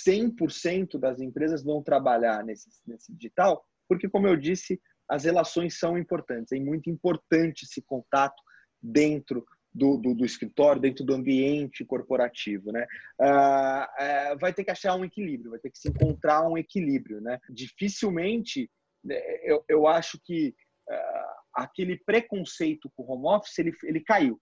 100% 0.07 0.97
das 0.99 1.19
empresas 1.19 1.63
vão 1.63 1.81
trabalhar 1.83 2.43
nesse, 2.43 2.69
nesse 2.85 3.13
digital, 3.13 3.63
porque, 3.87 4.09
como 4.09 4.27
eu 4.27 4.35
disse, 4.35 4.81
as 5.07 5.23
relações 5.23 5.77
são 5.77 5.97
importantes. 5.97 6.51
É 6.51 6.59
muito 6.59 6.89
importante 6.89 7.65
esse 7.65 7.81
contato 7.81 8.41
dentro 8.81 9.45
do, 9.75 9.97
do, 9.97 10.15
do 10.15 10.25
escritório, 10.25 10.81
dentro 10.81 11.03
do 11.03 11.13
ambiente 11.13 11.83
corporativo. 11.83 12.71
Né? 12.71 12.87
Ah, 13.19 13.93
é, 13.99 14.35
vai 14.37 14.53
ter 14.53 14.63
que 14.63 14.71
achar 14.71 14.95
um 14.95 15.03
equilíbrio, 15.03 15.51
vai 15.51 15.59
ter 15.59 15.69
que 15.69 15.77
se 15.77 15.89
encontrar 15.89 16.47
um 16.47 16.57
equilíbrio. 16.57 17.19
Né? 17.19 17.39
Dificilmente, 17.49 18.71
né, 19.03 19.21
eu, 19.43 19.63
eu 19.67 19.85
acho 19.85 20.19
que 20.23 20.55
ah, 20.89 21.35
aquele 21.55 21.97
preconceito 22.05 22.89
com 22.95 23.03
o 23.03 23.11
home 23.11 23.37
office 23.37 23.59
ele, 23.59 23.73
ele 23.83 23.99
caiu. 23.99 24.39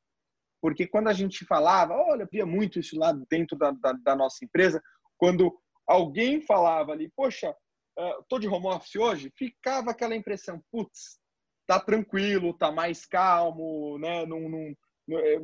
Porque 0.63 0.87
quando 0.87 1.09
a 1.09 1.13
gente 1.13 1.43
falava, 1.43 1.93
olha, 1.93 2.25
via 2.31 2.45
muito 2.45 2.79
isso 2.79 2.97
lá 2.97 3.11
dentro 3.29 3.57
da, 3.57 3.71
da, 3.71 3.91
da 3.91 4.15
nossa 4.15 4.45
empresa, 4.45 4.81
quando 5.17 5.53
alguém 5.85 6.41
falava 6.41 6.93
ali, 6.93 7.11
poxa, 7.17 7.53
uh, 7.99 8.23
tô 8.29 8.39
de 8.39 8.47
home 8.47 8.67
office 8.67 8.95
hoje, 8.95 9.33
ficava 9.35 9.91
aquela 9.91 10.15
impressão, 10.15 10.63
putz, 10.71 11.19
tá 11.67 11.81
tranquilo, 11.81 12.57
tá 12.57 12.71
mais 12.71 13.05
calmo, 13.05 13.97
né? 13.99 14.25
Não, 14.25 14.47
não, 14.47 14.73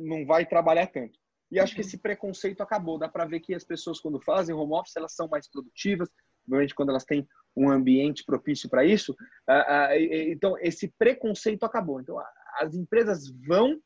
não 0.00 0.24
vai 0.24 0.46
trabalhar 0.46 0.86
tanto. 0.86 1.18
E 1.52 1.60
acho 1.60 1.74
que 1.74 1.82
uhum. 1.82 1.86
esse 1.86 1.98
preconceito 1.98 2.62
acabou. 2.62 2.98
Dá 2.98 3.06
para 3.06 3.26
ver 3.26 3.40
que 3.40 3.54
as 3.54 3.64
pessoas, 3.64 4.00
quando 4.00 4.22
fazem 4.22 4.54
home 4.54 4.72
office, 4.72 4.96
elas 4.96 5.14
são 5.14 5.28
mais 5.28 5.46
produtivas, 5.50 6.08
normalmente 6.48 6.74
quando 6.74 6.88
elas 6.88 7.04
têm 7.04 7.28
um 7.54 7.68
ambiente 7.68 8.24
propício 8.24 8.70
para 8.70 8.86
isso. 8.86 9.12
Uh, 9.46 9.92
então, 10.30 10.56
esse 10.60 10.88
preconceito 10.98 11.64
acabou. 11.64 12.00
Então, 12.00 12.16
as 12.58 12.74
empresas 12.74 13.30
vão 13.46 13.78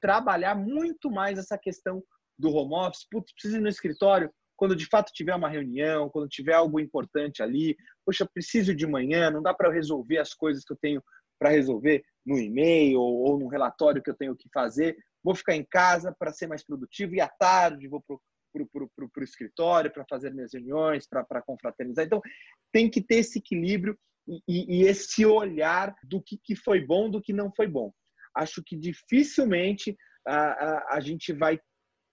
trabalhar 0.00 0.54
muito 0.54 1.10
mais 1.10 1.38
essa 1.38 1.56
questão 1.58 2.02
do 2.38 2.52
home 2.52 2.74
office. 2.74 3.06
Putz, 3.10 3.32
preciso 3.32 3.56
ir 3.56 3.60
no 3.60 3.68
escritório 3.68 4.30
quando 4.56 4.74
de 4.74 4.86
fato 4.86 5.12
tiver 5.12 5.34
uma 5.34 5.48
reunião, 5.48 6.08
quando 6.08 6.28
tiver 6.28 6.54
algo 6.54 6.80
importante 6.80 7.42
ali. 7.42 7.76
Poxa, 8.04 8.26
preciso 8.26 8.74
de 8.74 8.86
manhã, 8.86 9.30
não 9.30 9.42
dá 9.42 9.52
para 9.52 9.70
resolver 9.70 10.18
as 10.18 10.32
coisas 10.32 10.64
que 10.64 10.72
eu 10.72 10.78
tenho 10.80 11.02
para 11.38 11.50
resolver 11.50 12.02
no 12.24 12.38
e-mail 12.38 12.98
ou, 12.98 13.38
no 13.38 13.46
relatório 13.46 14.02
que 14.02 14.10
eu 14.10 14.16
tenho 14.16 14.34
que 14.34 14.48
fazer. 14.52 14.96
Vou 15.22 15.34
ficar 15.34 15.54
em 15.54 15.64
casa 15.64 16.14
para 16.18 16.32
ser 16.32 16.46
mais 16.46 16.64
produtivo 16.64 17.14
e 17.14 17.20
à 17.20 17.28
tarde 17.28 17.88
vou 17.88 18.02
para 18.02 18.16
o 18.16 19.22
escritório 19.24 19.92
para 19.92 20.06
fazer 20.08 20.32
minhas 20.32 20.54
reuniões, 20.54 21.06
para 21.06 21.42
confraternizar. 21.42 22.06
Então, 22.06 22.22
tem 22.72 22.88
que 22.88 23.02
ter 23.02 23.16
esse 23.16 23.38
equilíbrio 23.38 23.98
e, 24.26 24.40
e, 24.48 24.82
esse 24.84 25.26
olhar 25.26 25.94
do 26.02 26.22
que, 26.22 26.38
que 26.42 26.56
foi 26.56 26.80
bom, 26.80 27.10
do 27.10 27.20
que 27.20 27.32
não 27.32 27.52
foi 27.54 27.66
bom 27.66 27.92
acho 28.36 28.62
que 28.62 28.76
dificilmente 28.76 29.96
a, 30.26 30.36
a, 30.36 30.96
a 30.96 31.00
gente 31.00 31.32
vai 31.32 31.58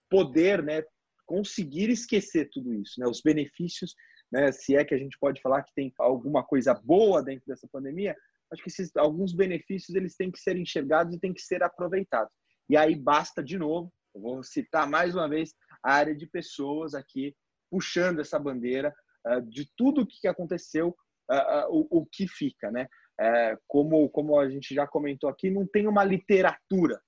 poder 0.10 0.64
né, 0.64 0.84
conseguir 1.26 1.90
esquecer 1.90 2.50
tudo 2.52 2.74
isso, 2.74 3.00
né? 3.00 3.08
os 3.08 3.22
benefícios, 3.22 3.96
né, 4.32 4.52
se 4.52 4.76
é 4.76 4.84
que 4.84 4.94
a 4.94 4.98
gente 4.98 5.18
pode 5.20 5.42
falar 5.42 5.64
que 5.64 5.74
tem 5.76 5.94
alguma 6.00 6.44
coisa 6.44 6.74
boa 6.74 7.24
dentro 7.24 7.44
dessa 7.48 7.68
pandemia, 7.72 8.16
acho 8.52 8.64
que 8.64 8.70
esses, 8.70 8.96
alguns 8.96 9.34
benefícios 9.34 9.96
eles 9.96 10.16
têm 10.16 10.32
que 10.32 10.40
ser 10.40 10.58
enxergados 10.58 11.16
e 11.16 11.20
têm 11.20 11.34
que 11.34 11.42
ser 11.42 11.64
aproveitados. 11.64 12.32
E 12.70 12.78
aí 12.78 12.96
basta 12.96 13.44
de 13.44 13.58
novo, 13.58 13.92
eu 14.16 14.22
vou 14.22 14.44
citar 14.44 14.88
mais 14.88 15.16
uma 15.16 15.28
vez 15.28 15.54
a 15.84 15.94
área 15.94 16.16
de 16.16 16.28
pessoas 16.28 16.94
aqui 16.94 17.36
puxando 17.70 18.20
essa 18.20 18.38
bandeira 18.38 18.94
uh, 19.28 19.42
de 19.42 19.68
tudo 19.76 20.02
o 20.02 20.08
que 20.08 20.28
aconteceu, 20.28 20.90
uh, 21.32 21.36
uh, 21.36 21.88
o, 21.90 22.02
o 22.02 22.06
que 22.06 22.28
fica, 22.28 22.70
né? 22.72 22.88
É, 23.20 23.58
como, 23.68 24.10
como 24.10 24.40
a 24.40 24.50
gente 24.50 24.74
já 24.74 24.88
comentou 24.88 25.30
aqui, 25.30 25.50
não 25.50 25.66
tem 25.66 25.88
uma 25.88 26.04
literatura 26.04 27.02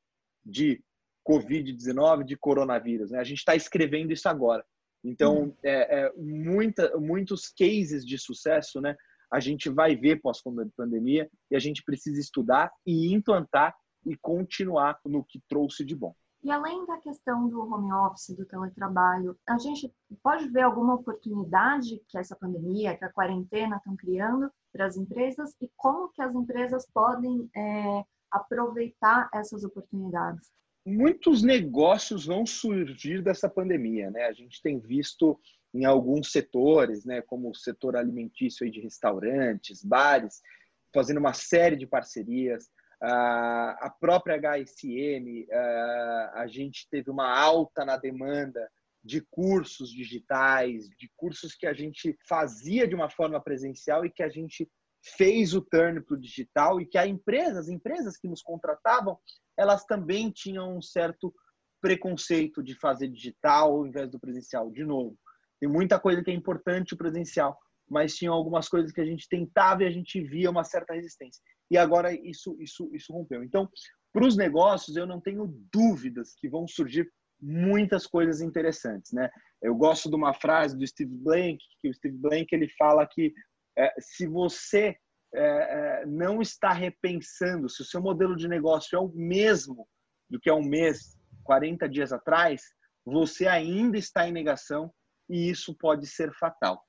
de 0.46 0.84
Covid-19, 1.28 2.24
de 2.24 2.38
coronavírus. 2.38 3.12
Né? 3.12 3.20
A 3.20 3.24
gente 3.24 3.40
está 3.40 3.56
escrevendo 3.56 4.12
isso 4.12 4.30
agora. 4.30 4.64
Então, 5.04 5.44
hum. 5.44 5.56
é, 5.64 6.02
é, 6.02 6.14
muita, 6.16 6.98
muitos 6.98 7.48
cases 7.50 8.06
de 8.06 8.18
sucesso, 8.18 8.82
né? 8.82 8.96
A 9.32 9.40
gente 9.40 9.70
vai 9.70 9.96
ver 9.96 10.22
pós-pandemia 10.22 11.30
e 11.50 11.56
a 11.56 11.60
gente 11.60 11.84
precisa 11.84 12.20
estudar 12.20 12.72
e 12.86 13.14
implantar 13.14 13.76
e 14.06 14.16
continuar 14.18 15.00
no 15.06 15.24
que 15.24 15.42
trouxe 15.50 15.84
de 15.84 15.96
bom. 15.96 16.16
E 16.44 16.52
além 16.52 16.86
da 16.86 16.98
questão 17.00 17.50
do 17.50 17.60
home 17.60 17.92
office, 17.92 18.36
do 18.36 18.46
teletrabalho, 18.46 19.36
a 19.50 19.58
gente 19.58 19.92
pode 20.22 20.48
ver 20.50 20.62
alguma 20.62 20.94
oportunidade 20.94 22.00
que 22.08 22.20
essa 22.20 22.36
pandemia, 22.36 22.96
que 22.96 23.04
a 23.04 23.12
quarentena 23.12 23.78
estão 23.78 23.96
criando 23.96 24.52
para 24.76 24.88
as 24.88 24.98
empresas 24.98 25.56
e 25.62 25.72
como 25.78 26.10
que 26.10 26.22
as 26.22 26.36
empresas 26.36 26.86
podem 26.94 27.50
é, 27.56 28.04
aproveitar 28.30 29.30
essas 29.34 29.64
oportunidades? 29.64 30.52
Muitos 30.86 31.42
negócios 31.42 32.26
vão 32.26 32.46
surgir 32.46 33.24
dessa 33.24 33.50
pandemia, 33.50 34.12
né? 34.12 34.26
A 34.26 34.34
gente 34.34 34.62
tem 34.62 34.78
visto 34.78 35.40
em 35.74 35.86
alguns 35.86 36.32
setores, 36.32 37.06
né, 37.06 37.22
como 37.22 37.50
o 37.50 37.56
setor 37.56 37.96
alimentício 37.96 38.70
de 38.70 38.82
restaurantes, 38.82 39.84
bares, 39.84 40.42
fazendo 40.94 41.18
uma 41.18 41.34
série 41.34 41.76
de 41.76 41.88
parcerias, 41.88 42.70
a 43.02 43.94
própria 44.00 44.38
HSM, 44.38 45.46
a 46.34 46.46
gente 46.48 46.88
teve 46.90 47.12
uma 47.12 47.30
alta 47.38 47.84
na 47.84 47.98
demanda 47.98 48.70
de 49.06 49.22
cursos 49.30 49.92
digitais, 49.92 50.90
de 50.98 51.08
cursos 51.16 51.54
que 51.54 51.68
a 51.68 51.74
gente 51.74 52.18
fazia 52.28 52.88
de 52.88 52.96
uma 52.96 53.08
forma 53.08 53.40
presencial 53.40 54.04
e 54.04 54.12
que 54.12 54.24
a 54.24 54.30
gente 54.30 54.68
fez 55.16 55.54
o 55.54 55.62
turn 55.62 56.02
para 56.02 56.16
o 56.16 56.20
digital 56.20 56.82
e 56.82 56.88
que 56.88 56.98
a 56.98 57.06
empresa, 57.06 57.60
as 57.60 57.70
empresas 57.70 58.18
que 58.18 58.28
nos 58.28 58.42
contratavam, 58.42 59.16
elas 59.56 59.86
também 59.86 60.32
tinham 60.32 60.76
um 60.76 60.82
certo 60.82 61.32
preconceito 61.80 62.64
de 62.64 62.74
fazer 62.80 63.08
digital 63.08 63.74
ao 63.74 63.86
invés 63.86 64.10
do 64.10 64.20
presencial. 64.20 64.72
De 64.72 64.84
novo, 64.84 65.16
tem 65.60 65.70
muita 65.70 66.00
coisa 66.00 66.24
que 66.24 66.32
é 66.32 66.34
importante 66.34 66.96
o 66.96 66.98
presencial, 66.98 67.56
mas 67.88 68.16
tinha 68.16 68.32
algumas 68.32 68.68
coisas 68.68 68.92
que 68.92 69.02
a 69.02 69.06
gente 69.06 69.30
tentava 69.30 69.84
e 69.84 69.86
a 69.86 69.92
gente 69.92 70.20
via 70.20 70.50
uma 70.50 70.64
certa 70.64 70.96
resistência. 70.96 71.44
E 71.70 71.78
agora 71.78 72.12
isso 72.12 72.58
isso 72.60 72.90
isso 72.92 73.14
rompeu. 73.14 73.44
Então, 73.44 73.70
para 74.12 74.26
os 74.26 74.36
negócios, 74.36 74.98
eu 74.98 75.06
não 75.06 75.22
tenho 75.22 75.46
dúvidas 75.72 76.34
que 76.34 76.50
vão 76.50 76.68
surgir 76.68 77.08
muitas 77.42 78.08
coisas 78.08 78.42
interessantes, 78.42 79.12
né? 79.12 79.30
Eu 79.62 79.76
gosto 79.76 80.10
de 80.10 80.16
uma 80.16 80.34
frase 80.34 80.78
do 80.78 80.86
Steve 80.86 81.16
Blank, 81.16 81.58
que 81.82 81.90
o 81.90 81.94
Steve 81.94 82.18
Blank 82.18 82.48
ele 82.52 82.70
fala 82.78 83.08
que 83.08 83.34
é, 83.78 83.94
se 84.00 84.28
você 84.28 84.96
é, 85.34 85.42
é, 86.02 86.06
não 86.06 86.42
está 86.42 86.72
repensando, 86.72 87.70
se 87.70 87.82
o 87.82 87.86
seu 87.86 88.02
modelo 88.02 88.36
de 88.36 88.48
negócio 88.48 88.96
é 88.96 89.00
o 89.00 89.10
mesmo 89.10 89.88
do 90.30 90.40
que 90.40 90.50
há 90.50 90.56
um 90.56 90.64
mês, 90.64 91.18
40 91.44 91.88
dias 91.90 92.14
atrás, 92.14 92.62
você 93.06 93.48
ainda 93.48 93.98
está 93.98 94.28
em 94.28 94.32
negação 94.32 94.92
e 95.30 95.50
isso 95.50 95.76
pode 95.76 96.08
ser 96.08 96.34
fatal. 96.34 96.82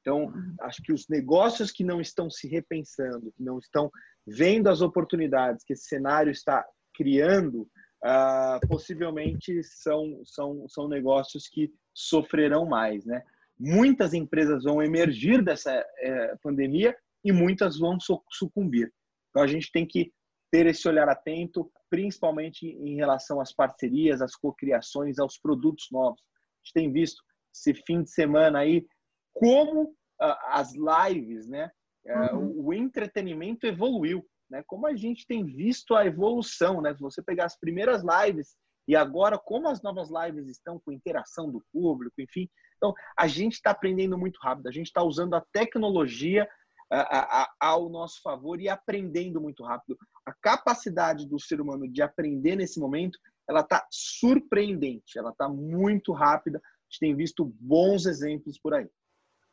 Então, 0.00 0.32
acho 0.62 0.82
que 0.82 0.92
os 0.92 1.06
negócios 1.08 1.70
que 1.70 1.84
não 1.84 2.00
estão 2.00 2.30
se 2.30 2.48
repensando, 2.48 3.32
que 3.36 3.42
não 3.42 3.58
estão 3.58 3.90
vendo 4.26 4.68
as 4.68 4.80
oportunidades 4.80 5.62
que 5.62 5.74
esse 5.74 5.84
cenário 5.84 6.30
está 6.30 6.64
criando, 6.94 7.68
uh, 8.04 8.66
possivelmente 8.68 9.62
são, 9.62 10.20
são, 10.24 10.68
são 10.68 10.88
negócios 10.88 11.48
que 11.48 11.72
sofrerão 11.94 12.66
mais. 12.66 13.04
Né? 13.04 13.22
Muitas 13.58 14.14
empresas 14.14 14.64
vão 14.64 14.82
emergir 14.82 15.42
dessa 15.44 15.72
eh, 15.98 16.34
pandemia 16.42 16.96
e 17.22 17.30
muitas 17.30 17.78
vão 17.78 17.98
sucumbir. 18.30 18.90
Então, 19.28 19.42
a 19.42 19.46
gente 19.46 19.70
tem 19.70 19.86
que 19.86 20.12
ter 20.50 20.66
esse 20.66 20.88
olhar 20.88 21.08
atento, 21.08 21.70
principalmente 21.90 22.66
em 22.66 22.96
relação 22.96 23.40
às 23.40 23.52
parcerias, 23.52 24.22
às 24.22 24.34
cocriações, 24.34 25.18
aos 25.18 25.38
produtos 25.38 25.88
novos. 25.92 26.20
A 26.20 26.64
gente 26.64 26.72
tem 26.72 26.92
visto 26.92 27.22
esse 27.54 27.74
fim 27.86 28.02
de 28.02 28.10
semana 28.10 28.60
aí 28.60 28.86
como 29.32 29.82
uh, 29.82 30.36
as 30.48 30.72
lives, 30.74 31.46
né, 31.46 31.70
uh, 32.06 32.36
uhum. 32.36 32.66
o 32.66 32.74
entretenimento 32.74 33.66
evoluiu, 33.66 34.24
né? 34.50 34.62
Como 34.66 34.86
a 34.86 34.94
gente 34.94 35.26
tem 35.26 35.44
visto 35.44 35.94
a 35.94 36.04
evolução, 36.04 36.80
né? 36.80 36.94
Se 36.94 37.00
você 37.00 37.22
pegar 37.22 37.44
as 37.44 37.58
primeiras 37.58 38.02
lives 38.02 38.56
e 38.88 38.96
agora 38.96 39.38
como 39.38 39.68
as 39.68 39.82
novas 39.82 40.08
lives 40.10 40.48
estão 40.48 40.80
com 40.80 40.92
interação 40.92 41.50
do 41.50 41.62
público, 41.72 42.20
enfim, 42.20 42.48
então 42.76 42.94
a 43.16 43.26
gente 43.26 43.54
está 43.54 43.70
aprendendo 43.70 44.18
muito 44.18 44.38
rápido, 44.40 44.68
a 44.68 44.72
gente 44.72 44.86
está 44.86 45.02
usando 45.02 45.34
a 45.34 45.44
tecnologia 45.52 46.48
a, 46.90 47.42
a, 47.42 47.54
ao 47.60 47.88
nosso 47.88 48.20
favor 48.20 48.60
e 48.60 48.68
aprendendo 48.68 49.40
muito 49.40 49.62
rápido. 49.62 49.96
A 50.26 50.32
capacidade 50.32 51.28
do 51.28 51.38
ser 51.38 51.60
humano 51.60 51.88
de 51.88 52.02
aprender 52.02 52.56
nesse 52.56 52.80
momento, 52.80 53.18
ela 53.48 53.60
está 53.60 53.86
surpreendente, 53.90 55.16
ela 55.16 55.30
está 55.30 55.48
muito 55.48 56.12
rápida. 56.12 56.58
A 56.58 56.84
gente 56.90 56.98
tem 56.98 57.14
visto 57.14 57.44
bons 57.60 58.06
exemplos 58.06 58.58
por 58.58 58.74
aí. 58.74 58.88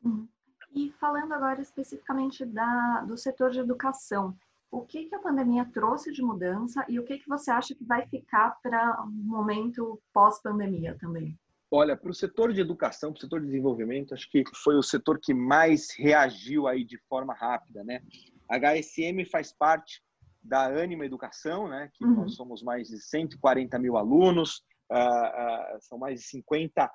Uhum. 0.04 0.28
E 0.74 0.92
falando 1.00 1.32
agora 1.34 1.62
especificamente 1.62 2.46
da, 2.46 3.02
do 3.02 3.16
setor 3.18 3.52
de 3.52 3.60
educação, 3.60 4.36
o 4.72 4.82
que, 4.82 5.06
que 5.06 5.16
a 5.16 5.20
pandemia 5.20 5.66
trouxe 5.74 6.12
de 6.12 6.22
mudança 6.22 6.86
e 6.90 7.00
o 7.00 7.06
que, 7.06 7.18
que 7.20 7.28
você 7.28 7.50
acha 7.52 7.74
que 7.74 7.84
vai 7.84 8.06
ficar 8.08 8.58
para 8.62 9.02
um 9.04 9.10
momento 9.10 10.00
pós-pandemia 10.14 10.98
também? 11.00 11.38
Olha, 11.70 11.98
para 11.98 12.12
o 12.12 12.14
setor 12.14 12.54
de 12.54 12.62
educação, 12.62 13.12
para 13.12 13.20
o 13.20 13.22
setor 13.22 13.42
de 13.42 13.48
desenvolvimento, 13.48 14.14
acho 14.14 14.30
que 14.30 14.44
foi 14.56 14.76
o 14.76 14.84
setor 14.84 15.20
que 15.20 15.34
mais 15.34 15.88
reagiu 15.98 16.68
aí 16.68 16.84
de 16.86 16.98
forma 17.10 17.34
rápida, 17.34 17.84
né? 17.84 18.02
A 18.50 18.58
HSM 18.58 19.26
faz 19.30 19.52
parte 19.52 20.02
da 20.42 20.66
Anima 20.66 21.06
Educação, 21.06 21.68
né? 21.68 21.90
Que 21.94 22.06
uhum. 22.06 22.22
nós 22.22 22.36
somos 22.36 22.64
mais 22.64 22.88
de 22.88 23.02
140 23.02 23.78
mil 23.80 23.98
alunos, 23.98 24.64
uh, 24.90 25.76
uh, 25.76 25.82
são 25.82 25.98
mais 25.98 26.22
de 26.22 26.28
50 26.28 26.90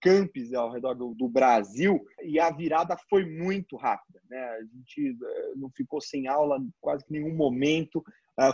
campos 0.00 0.52
ao 0.54 0.72
redor 0.72 0.94
do, 0.94 1.14
do, 1.14 1.28
Brasil 1.28 2.00
e 2.22 2.38
a 2.40 2.50
virada 2.50 2.96
foi 3.08 3.24
muito 3.24 3.76
rápida, 3.76 4.20
né? 4.28 4.38
A 4.38 4.62
gente 4.62 5.12
uh, 5.12 5.58
não 5.58 5.70
ficou 5.70 6.00
sem 6.00 6.26
aula 6.26 6.58
quase 6.80 7.04
que 7.04 7.12
nenhum 7.12 7.34
momento, 7.34 8.02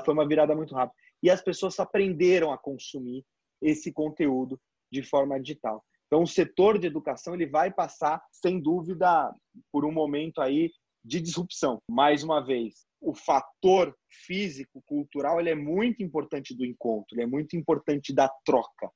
foi 0.04 0.14
uma 0.14 0.26
virada 0.26 0.54
muito 0.54 0.74
rápida 0.74 0.96
e 1.22 1.30
as 1.30 1.42
pessoas 1.42 1.78
aprenderam 1.78 2.52
a 2.52 2.58
consumir 2.58 3.24
esse 3.60 3.92
conteúdo 3.92 4.60
de 4.90 5.02
forma 5.02 5.40
digital. 5.40 5.84
Então, 6.06 6.22
o 6.22 6.26
setor 6.26 6.78
de 6.78 6.86
educação 6.86 7.34
ele 7.34 7.46
vai 7.46 7.72
passar, 7.72 8.22
sem 8.30 8.60
dúvida, 8.60 9.34
por 9.72 9.84
um 9.84 9.90
momento 9.90 10.40
aí 10.40 10.70
de 11.04 11.20
disrupção. 11.20 11.80
Mais 11.90 12.22
uma 12.22 12.44
vez, 12.44 12.86
o 13.00 13.14
fator 13.14 13.96
físico, 14.08 14.82
cultural, 14.86 15.40
ele 15.40 15.50
é 15.50 15.54
muito 15.54 16.02
importante 16.02 16.54
do 16.54 16.64
encontro, 16.64 17.16
ele 17.16 17.22
é 17.22 17.26
muito 17.26 17.56
importante 17.56 18.14
da 18.14 18.28
troca. 18.44 18.86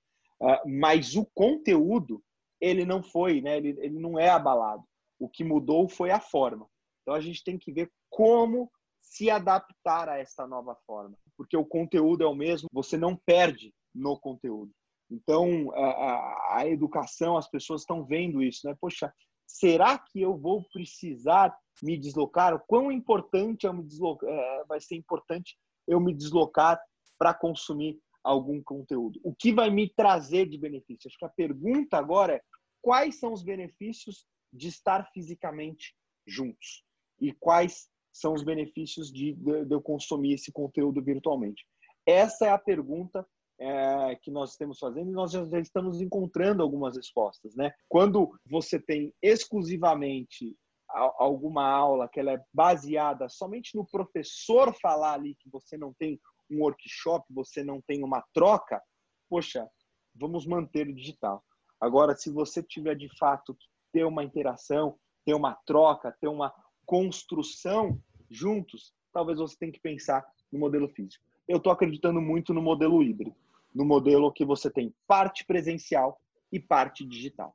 Uh, 0.41 0.69
mas 0.69 1.17
o 1.17 1.27
conteúdo, 1.35 2.23
ele 2.61 2.85
não 2.85 3.03
foi, 3.03 3.41
né? 3.41 3.57
Ele, 3.57 3.77
ele 3.81 3.99
não 3.99 4.19
é 4.19 4.29
abalado. 4.29 4.85
O 5.19 5.29
que 5.29 5.45
mudou 5.45 5.89
foi 5.89 6.11
a 6.11 6.21
forma. 6.21 6.67
Então, 7.03 7.15
a 7.15 7.21
gente 7.21 7.43
tem 7.43 7.59
que 7.59 7.73
ver 7.73 7.91
como 8.09 8.71
se 9.01 9.31
adaptar 9.31 10.09
a 10.09 10.19
essa 10.19 10.47
nova 10.47 10.77
forma. 10.87 11.17
Porque 11.37 11.57
o 11.57 11.65
conteúdo 11.65 12.23
é 12.23 12.27
o 12.27 12.35
mesmo, 12.35 12.69
você 12.73 12.97
não 12.97 13.17
perde 13.17 13.73
no 13.95 14.19
conteúdo. 14.19 14.71
Então, 15.11 15.73
a, 15.75 16.59
a, 16.59 16.69
educação, 16.69 17.37
as 17.37 17.49
pessoas 17.49 17.81
estão 17.81 18.05
vendo 18.05 18.43
isso, 18.43 18.67
né? 18.67 18.77
Poxa, 18.81 19.13
será 19.45 19.99
que 19.99 20.21
eu 20.21 20.37
vou 20.37 20.65
precisar 20.73 21.57
me 21.83 21.99
deslocar? 21.99 22.55
O 22.55 22.61
quão 22.61 22.93
importante 22.93 23.67
eu 23.67 23.73
me 23.73 23.83
deslocar, 23.83 24.31
é, 24.31 24.65
vai 24.69 24.81
ser 24.81 24.95
importante 24.95 25.59
eu 25.89 25.99
me 25.99 26.15
deslocar 26.15 26.81
para 27.19 27.35
consumir 27.35 27.99
algum 28.23 28.63
conteúdo? 28.63 29.21
O 29.23 29.35
que 29.35 29.53
vai 29.53 29.71
me 29.71 29.89
trazer 29.89 30.49
de 30.49 30.59
benefício? 30.59 31.09
Acho 31.09 31.19
que 31.19 31.25
a 31.25 31.31
pergunta 31.31 31.97
agora 31.97 32.35
é 32.35 32.43
quais 32.83 33.19
são 33.19 33.33
os 33.33 33.43
benefícios 33.43 34.27
de 34.53 34.69
estar 34.69 35.11
fisicamente 35.13 35.95
juntos? 36.27 36.85
E 37.21 37.33
quais 37.33 37.89
são 38.13 38.35
os 38.35 38.43
benefícios 38.43 39.13
de, 39.13 39.35
de, 39.35 39.65
de 39.65 39.75
eu 39.75 39.81
consumir 39.81 40.35
esse 40.35 40.53
conteúdo 40.53 41.03
virtualmente? 41.03 41.65
Essa 42.07 42.47
é 42.47 42.51
a 42.51 42.59
pergunta 42.59 43.27
é, 43.61 44.17
que 44.17 44.31
nós 44.31 44.53
estamos 44.53 44.79
fazendo 44.79 45.11
e 45.11 45.15
nós 45.15 45.33
já, 45.33 45.61
estamos 45.61 46.01
encontrando 46.01 46.63
algumas 46.63 46.97
respostas, 46.97 47.55
né? 47.55 47.73
Quando 47.89 48.31
você 48.47 48.81
tem 48.81 49.13
exclusivamente 49.23 50.57
alguma 50.89 51.69
aula 51.69 52.09
que 52.09 52.19
ela 52.19 52.33
é 52.33 52.45
baseada 52.53 53.29
somente 53.29 53.77
no 53.77 53.87
professor 53.87 54.75
falar 54.81 55.13
ali 55.13 55.37
que 55.37 55.49
você 55.49 55.77
não 55.77 55.93
tem 55.93 56.19
um 56.51 56.63
workshop, 56.63 57.25
você 57.31 57.63
não 57.63 57.81
tem 57.81 58.03
uma 58.03 58.25
troca, 58.33 58.83
poxa, 59.29 59.69
vamos 60.15 60.47
manter 60.47 60.89
o 60.89 60.95
digital. 60.95 61.45
Agora, 61.81 62.17
se 62.17 62.31
você 62.31 62.63
tiver 62.63 62.97
de 62.97 63.09
fato 63.19 63.55
que 63.55 63.67
ter 63.93 64.05
uma 64.05 64.25
interação, 64.25 64.99
ter 65.25 65.35
uma 65.35 65.55
troca, 65.67 66.17
ter 66.21 66.29
uma 66.29 66.53
construção 66.85 68.01
juntos, 68.29 68.93
talvez 69.13 69.39
você 69.39 69.57
tenha 69.57 69.73
que 69.73 69.81
pensar 69.81 70.25
no 70.53 70.59
modelo 70.59 70.89
físico. 70.89 71.25
Eu 71.49 71.59
estou 71.59 71.73
acreditando 71.73 72.21
muito 72.21 72.53
no 72.53 72.63
modelo 72.63 73.03
híbrido 73.03 73.35
no 73.75 73.85
modelo 73.85 74.33
que 74.33 74.45
você 74.45 74.71
tem 74.71 74.95
parte 75.07 75.45
presencial 75.45 76.21
e 76.53 76.59
parte 76.59 77.05
digital. 77.05 77.55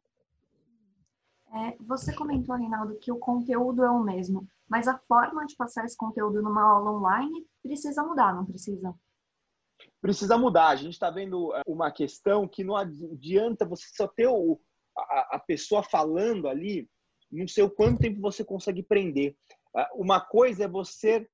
É, 1.56 1.78
você 1.80 2.14
comentou, 2.14 2.56
Reinaldo, 2.56 3.00
que 3.00 3.12
o 3.12 3.18
conteúdo 3.18 3.82
é 3.82 3.90
o 3.90 4.04
mesmo, 4.04 4.46
mas 4.68 4.90
a 4.90 4.98
forma 5.08 5.46
de 5.46 5.56
passar 5.56 5.86
esse 5.86 5.96
conteúdo 5.96 6.42
numa 6.42 6.62
aula 6.62 6.92
online 6.92 7.48
precisa 7.64 8.04
mudar, 8.04 8.36
não 8.36 8.46
precisa? 8.46 8.94
Precisa 10.02 10.38
mudar. 10.38 10.68
A 10.68 10.76
gente 10.76 10.94
está 10.94 11.10
vendo 11.10 11.56
é, 11.56 11.62
uma 11.66 11.90
questão 11.92 12.46
que 12.46 12.62
não 12.62 12.76
adianta 12.76 13.66
você 13.66 13.86
só 13.96 14.06
ter 14.06 14.28
o, 14.28 14.60
a, 14.98 15.38
a 15.38 15.40
pessoa 15.40 15.82
falando 15.82 16.50
ali, 16.50 16.90
não 17.32 17.48
sei 17.48 17.64
o 17.64 17.72
quanto 17.72 18.02
tempo 18.02 18.20
você 18.20 18.44
consegue 18.44 18.84
prender. 18.84 19.38
É, 19.78 19.88
uma 19.94 20.20
coisa 20.20 20.66
é 20.66 20.68
você 20.68 21.26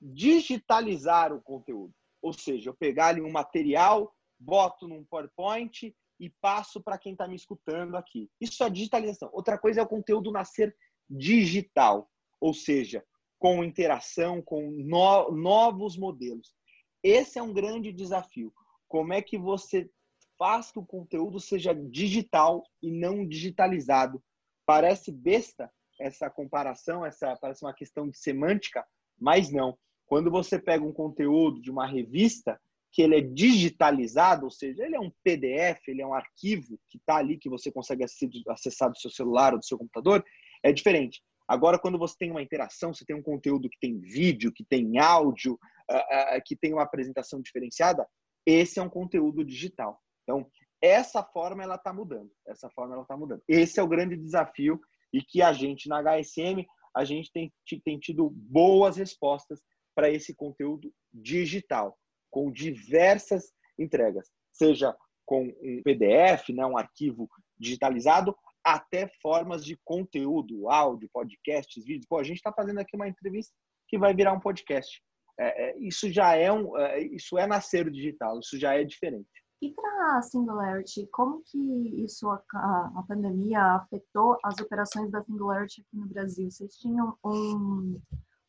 digitalizar 0.00 1.34
o 1.34 1.42
conteúdo, 1.42 1.92
ou 2.22 2.32
seja, 2.32 2.70
eu 2.70 2.74
pegar 2.74 3.08
ali 3.08 3.20
um 3.20 3.30
material 3.30 4.10
boto 4.38 4.88
num 4.88 5.04
PowerPoint 5.04 5.94
e 6.18 6.30
passo 6.30 6.80
para 6.80 6.98
quem 6.98 7.12
está 7.12 7.28
me 7.28 7.36
escutando 7.36 7.96
aqui. 7.96 8.30
Isso 8.40 8.62
é 8.64 8.70
digitalização. 8.70 9.28
Outra 9.32 9.58
coisa 9.58 9.80
é 9.80 9.82
o 9.82 9.88
conteúdo 9.88 10.30
nascer 10.30 10.74
digital, 11.08 12.10
ou 12.40 12.54
seja, 12.54 13.04
com 13.38 13.62
interação, 13.62 14.42
com 14.42 14.70
no, 14.70 15.30
novos 15.30 15.96
modelos. 15.96 16.54
Esse 17.02 17.38
é 17.38 17.42
um 17.42 17.52
grande 17.52 17.92
desafio. 17.92 18.52
Como 18.88 19.12
é 19.12 19.20
que 19.20 19.38
você 19.38 19.90
faz 20.38 20.70
que 20.70 20.78
o 20.78 20.86
conteúdo 20.86 21.38
seja 21.38 21.74
digital 21.74 22.64
e 22.82 22.90
não 22.90 23.26
digitalizado? 23.26 24.22
Parece 24.64 25.12
besta 25.12 25.70
essa 26.00 26.28
comparação, 26.28 27.04
essa 27.04 27.36
parece 27.36 27.64
uma 27.64 27.74
questão 27.74 28.08
de 28.08 28.18
semântica, 28.18 28.84
mas 29.18 29.50
não. 29.50 29.78
Quando 30.06 30.30
você 30.30 30.58
pega 30.58 30.84
um 30.84 30.92
conteúdo 30.92 31.60
de 31.60 31.70
uma 31.70 31.86
revista, 31.86 32.60
que 32.96 33.02
ele 33.02 33.16
é 33.18 33.20
digitalizado, 33.20 34.46
ou 34.46 34.50
seja, 34.50 34.82
ele 34.82 34.96
é 34.96 34.98
um 34.98 35.12
PDF, 35.22 35.86
ele 35.86 36.00
é 36.00 36.06
um 36.06 36.14
arquivo 36.14 36.80
que 36.88 36.96
está 36.96 37.16
ali 37.16 37.36
que 37.36 37.46
você 37.46 37.70
consegue 37.70 38.02
acessar 38.48 38.90
do 38.90 38.98
seu 38.98 39.10
celular 39.10 39.52
ou 39.52 39.58
do 39.58 39.66
seu 39.66 39.76
computador, 39.76 40.24
é 40.62 40.72
diferente. 40.72 41.22
Agora, 41.46 41.78
quando 41.78 41.98
você 41.98 42.16
tem 42.18 42.30
uma 42.30 42.40
interação, 42.40 42.94
você 42.94 43.04
tem 43.04 43.14
um 43.14 43.22
conteúdo 43.22 43.68
que 43.68 43.78
tem 43.78 44.00
vídeo, 44.00 44.50
que 44.50 44.64
tem 44.64 44.98
áudio, 44.98 45.58
uh, 45.90 46.38
uh, 46.38 46.42
que 46.42 46.56
tem 46.56 46.72
uma 46.72 46.84
apresentação 46.84 47.38
diferenciada, 47.42 48.08
esse 48.46 48.78
é 48.78 48.82
um 48.82 48.88
conteúdo 48.88 49.44
digital. 49.44 50.00
Então, 50.22 50.50
essa 50.80 51.22
forma 51.22 51.62
ela 51.62 51.74
está 51.74 51.92
mudando. 51.92 52.30
Essa 52.48 52.70
forma 52.70 52.94
ela 52.94 53.02
está 53.02 53.14
mudando. 53.14 53.42
Esse 53.46 53.78
é 53.78 53.82
o 53.82 53.88
grande 53.88 54.16
desafio 54.16 54.80
e 55.12 55.20
que 55.20 55.42
a 55.42 55.52
gente 55.52 55.86
na 55.86 56.00
HSM 56.00 56.64
a 56.96 57.04
gente 57.04 57.30
tem, 57.30 57.52
tem 57.84 57.98
tido 57.98 58.30
boas 58.30 58.96
respostas 58.96 59.60
para 59.94 60.10
esse 60.10 60.34
conteúdo 60.34 60.90
digital, 61.12 61.98
com 62.30 62.50
diversas 62.50 63.52
entregas, 63.78 64.30
seja 64.52 64.96
com 65.24 65.44
um 65.44 65.82
PDF, 65.82 66.50
né, 66.50 66.64
um 66.64 66.78
arquivo 66.78 67.28
digitalizado, 67.58 68.36
até 68.64 69.08
formas 69.20 69.64
de 69.64 69.78
conteúdo, 69.84 70.68
áudio, 70.68 71.10
podcasts, 71.12 71.84
vídeos. 71.84 72.06
Pô, 72.08 72.18
a 72.18 72.24
gente 72.24 72.36
está 72.36 72.52
fazendo 72.52 72.78
aqui 72.78 72.96
uma 72.96 73.08
entrevista 73.08 73.54
que 73.88 73.98
vai 73.98 74.14
virar 74.14 74.32
um 74.32 74.40
podcast. 74.40 75.02
É, 75.38 75.70
é, 75.70 75.78
isso 75.78 76.10
já 76.10 76.34
é 76.34 76.50
um, 76.50 76.76
é, 76.78 77.00
isso 77.00 77.38
é 77.38 77.46
nascer 77.46 77.90
digital, 77.90 78.40
isso 78.40 78.58
já 78.58 78.74
é 78.74 78.84
diferente. 78.84 79.28
E 79.62 79.72
para 79.72 80.18
a 80.18 80.22
Singularity, 80.22 81.06
como 81.12 81.42
que 81.44 81.58
isso, 82.04 82.28
a, 82.28 82.42
a, 82.54 83.04
pandemia 83.08 83.60
afetou 83.76 84.36
as 84.44 84.58
operações 84.58 85.10
da 85.10 85.22
Singularity 85.22 85.80
aqui 85.80 85.96
no 85.96 86.06
Brasil? 86.06 86.50
Vocês 86.50 86.76
tinham 86.76 87.16
um, 87.24 87.98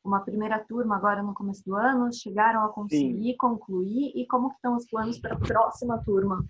uma 0.08 0.22
primeira 0.22 0.58
turma 0.60 0.96
agora 0.96 1.22
no 1.22 1.34
começo 1.34 1.64
do 1.66 1.76
ano, 1.76 2.14
chegaram 2.14 2.64
a 2.64 2.70
conseguir 2.70 3.32
Sim. 3.32 3.38
concluir 3.38 4.14
e 4.16 4.26
como 4.26 4.50
estão 4.50 4.76
os 4.76 4.88
planos 4.88 5.20
para 5.20 5.36
a 5.36 5.40
próxima 5.40 6.02
turma? 6.04 6.46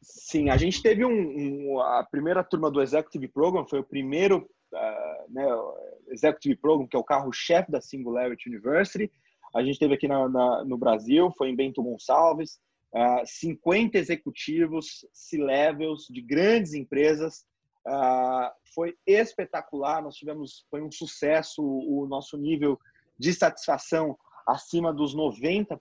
Sim, 0.00 0.50
a 0.50 0.56
gente 0.56 0.82
teve 0.82 1.04
um, 1.04 1.10
um, 1.10 1.80
a 1.80 2.04
primeira 2.04 2.42
turma 2.42 2.70
do 2.70 2.82
Executive 2.82 3.28
Program, 3.28 3.66
foi 3.66 3.80
o 3.80 3.84
primeiro 3.84 4.48
uh, 4.72 5.32
né, 5.32 5.44
Executive 6.08 6.56
Program, 6.56 6.86
que 6.86 6.96
é 6.96 6.98
o 6.98 7.04
carro-chefe 7.04 7.70
da 7.70 7.80
Singularity 7.80 8.48
University. 8.48 9.10
A 9.54 9.62
gente 9.62 9.78
teve 9.78 9.94
aqui 9.94 10.08
na, 10.08 10.28
na, 10.28 10.64
no 10.64 10.76
Brasil, 10.76 11.30
foi 11.36 11.48
em 11.48 11.56
Bento 11.56 11.82
Gonçalves, 11.82 12.54
uh, 12.92 13.20
ah, 13.20 13.22
50 13.24 13.98
executivos 13.98 15.06
C-levels 15.12 16.06
de 16.10 16.20
grandes 16.20 16.74
empresas. 16.74 17.44
Uh, 17.86 18.50
foi 18.74 18.94
espetacular, 19.06 20.02
nós 20.02 20.16
tivemos, 20.16 20.66
foi 20.70 20.82
um 20.82 20.90
sucesso 20.90 21.62
o 21.62 22.06
nosso 22.06 22.36
nível 22.36 22.78
de 23.18 23.32
satisfação 23.32 24.16
acima 24.46 24.92
dos 24.92 25.16
90%, 25.16 25.78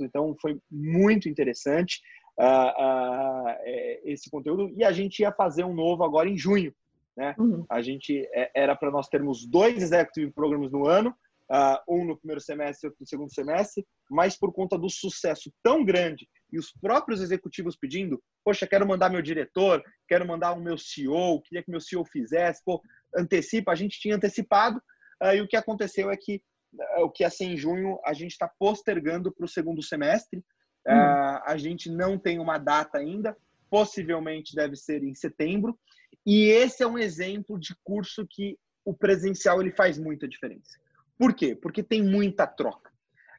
então 0.00 0.36
foi 0.40 0.58
muito 0.70 1.28
interessante 1.28 2.00
uh, 2.38 2.44
uh, 2.44 3.56
esse 4.04 4.30
conteúdo. 4.30 4.72
E 4.76 4.84
a 4.84 4.92
gente 4.92 5.20
ia 5.20 5.32
fazer 5.32 5.64
um 5.64 5.74
novo 5.74 6.04
agora 6.04 6.28
em 6.28 6.36
junho. 6.36 6.74
Né? 7.16 7.34
Uhum. 7.38 7.64
A 7.70 7.82
gente 7.82 8.28
é, 8.32 8.50
era 8.54 8.74
para 8.76 8.90
nós 8.90 9.08
termos 9.08 9.46
dois 9.46 9.82
executive 9.82 10.32
programs 10.32 10.70
no 10.70 10.86
ano, 10.86 11.14
uh, 11.50 11.78
um 11.88 12.04
no 12.04 12.16
primeiro 12.16 12.40
semestre 12.40 12.86
e 12.86 12.88
outro 12.88 13.00
no 13.00 13.06
segundo 13.06 13.32
semestre, 13.32 13.86
mas 14.10 14.36
por 14.38 14.52
conta 14.52 14.78
do 14.78 14.88
sucesso 14.88 15.52
tão 15.62 15.84
grande 15.84 16.28
e 16.50 16.58
os 16.58 16.72
próprios 16.72 17.20
executivos 17.20 17.76
pedindo, 17.76 18.22
poxa, 18.44 18.66
quero 18.66 18.86
mandar 18.86 19.10
meu 19.10 19.22
diretor, 19.22 19.82
quero 20.08 20.26
mandar 20.26 20.52
o 20.52 20.60
meu 20.60 20.76
CEO, 20.78 21.40
queria 21.42 21.62
que 21.62 21.70
meu 21.70 21.80
CEO 21.80 22.04
fizesse, 22.04 22.62
pô, 22.64 22.80
antecipa, 23.16 23.72
a 23.72 23.74
gente 23.74 23.98
tinha 24.00 24.16
antecipado, 24.16 24.78
uh, 25.22 25.34
e 25.34 25.40
o 25.40 25.48
que 25.48 25.56
aconteceu 25.56 26.10
é 26.10 26.16
que 26.16 26.42
o 26.98 27.10
que 27.10 27.22
ia 27.22 27.30
ser 27.30 27.44
em 27.44 27.56
junho, 27.56 27.98
a 28.04 28.12
gente 28.12 28.32
está 28.32 28.48
postergando 28.58 29.32
para 29.32 29.44
o 29.44 29.48
segundo 29.48 29.82
semestre, 29.82 30.42
Hum. 30.86 30.92
Uh, 30.92 31.40
a 31.46 31.56
gente 31.56 31.90
não 31.90 32.18
tem 32.18 32.38
uma 32.38 32.58
data 32.58 32.98
ainda, 32.98 33.36
possivelmente 33.70 34.54
deve 34.54 34.76
ser 34.76 35.02
em 35.02 35.14
setembro. 35.14 35.78
E 36.26 36.46
esse 36.46 36.82
é 36.82 36.86
um 36.86 36.98
exemplo 36.98 37.58
de 37.58 37.74
curso 37.82 38.26
que 38.28 38.58
o 38.84 38.94
presencial 38.94 39.60
ele 39.60 39.72
faz 39.72 39.98
muita 39.98 40.28
diferença. 40.28 40.78
Por 41.18 41.34
quê? 41.34 41.54
Porque 41.54 41.82
tem 41.82 42.02
muita 42.02 42.46
troca. 42.46 42.90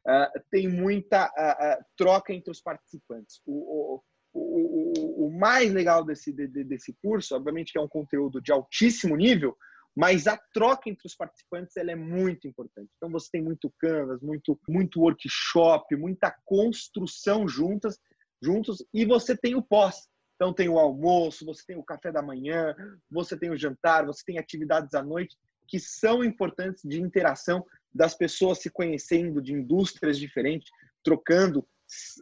Uh, 0.06 0.40
tem 0.50 0.68
muita 0.68 1.26
uh, 1.26 1.84
troca 1.96 2.32
entre 2.32 2.50
os 2.50 2.60
participantes. 2.60 3.40
O, 3.46 3.52
o, 3.52 4.02
o, 4.32 5.26
o 5.26 5.38
mais 5.38 5.72
legal 5.72 6.04
desse, 6.04 6.32
de, 6.32 6.46
desse 6.64 6.94
curso, 7.02 7.34
obviamente 7.34 7.72
que 7.72 7.78
é 7.78 7.80
um 7.80 7.88
conteúdo 7.88 8.40
de 8.40 8.52
altíssimo 8.52 9.16
nível, 9.16 9.56
mas 9.96 10.26
a 10.26 10.36
troca 10.52 10.90
entre 10.90 11.06
os 11.06 11.14
participantes 11.14 11.76
ela 11.76 11.92
é 11.92 11.96
muito 11.96 12.48
importante. 12.48 12.90
Então 12.96 13.10
você 13.10 13.28
tem 13.30 13.42
muito 13.42 13.72
canvas, 13.78 14.20
muito 14.20 14.58
muito 14.68 15.00
workshop, 15.00 15.94
muita 15.96 16.34
construção 16.44 17.46
juntas, 17.46 17.98
juntos 18.42 18.84
e 18.92 19.04
você 19.04 19.36
tem 19.36 19.54
o 19.54 19.62
pós. 19.62 20.08
Então 20.34 20.52
tem 20.52 20.68
o 20.68 20.78
almoço, 20.78 21.46
você 21.46 21.62
tem 21.66 21.76
o 21.76 21.84
café 21.84 22.10
da 22.10 22.22
manhã, 22.22 22.74
você 23.08 23.38
tem 23.38 23.50
o 23.50 23.56
jantar, 23.56 24.04
você 24.04 24.22
tem 24.26 24.38
atividades 24.38 24.94
à 24.94 25.02
noite 25.02 25.36
que 25.66 25.78
são 25.78 26.22
importantes 26.22 26.82
de 26.84 27.00
interação 27.00 27.64
das 27.92 28.14
pessoas 28.14 28.58
se 28.58 28.70
conhecendo, 28.70 29.40
de 29.40 29.52
indústrias 29.52 30.18
diferentes, 30.18 30.68
trocando, 31.02 31.66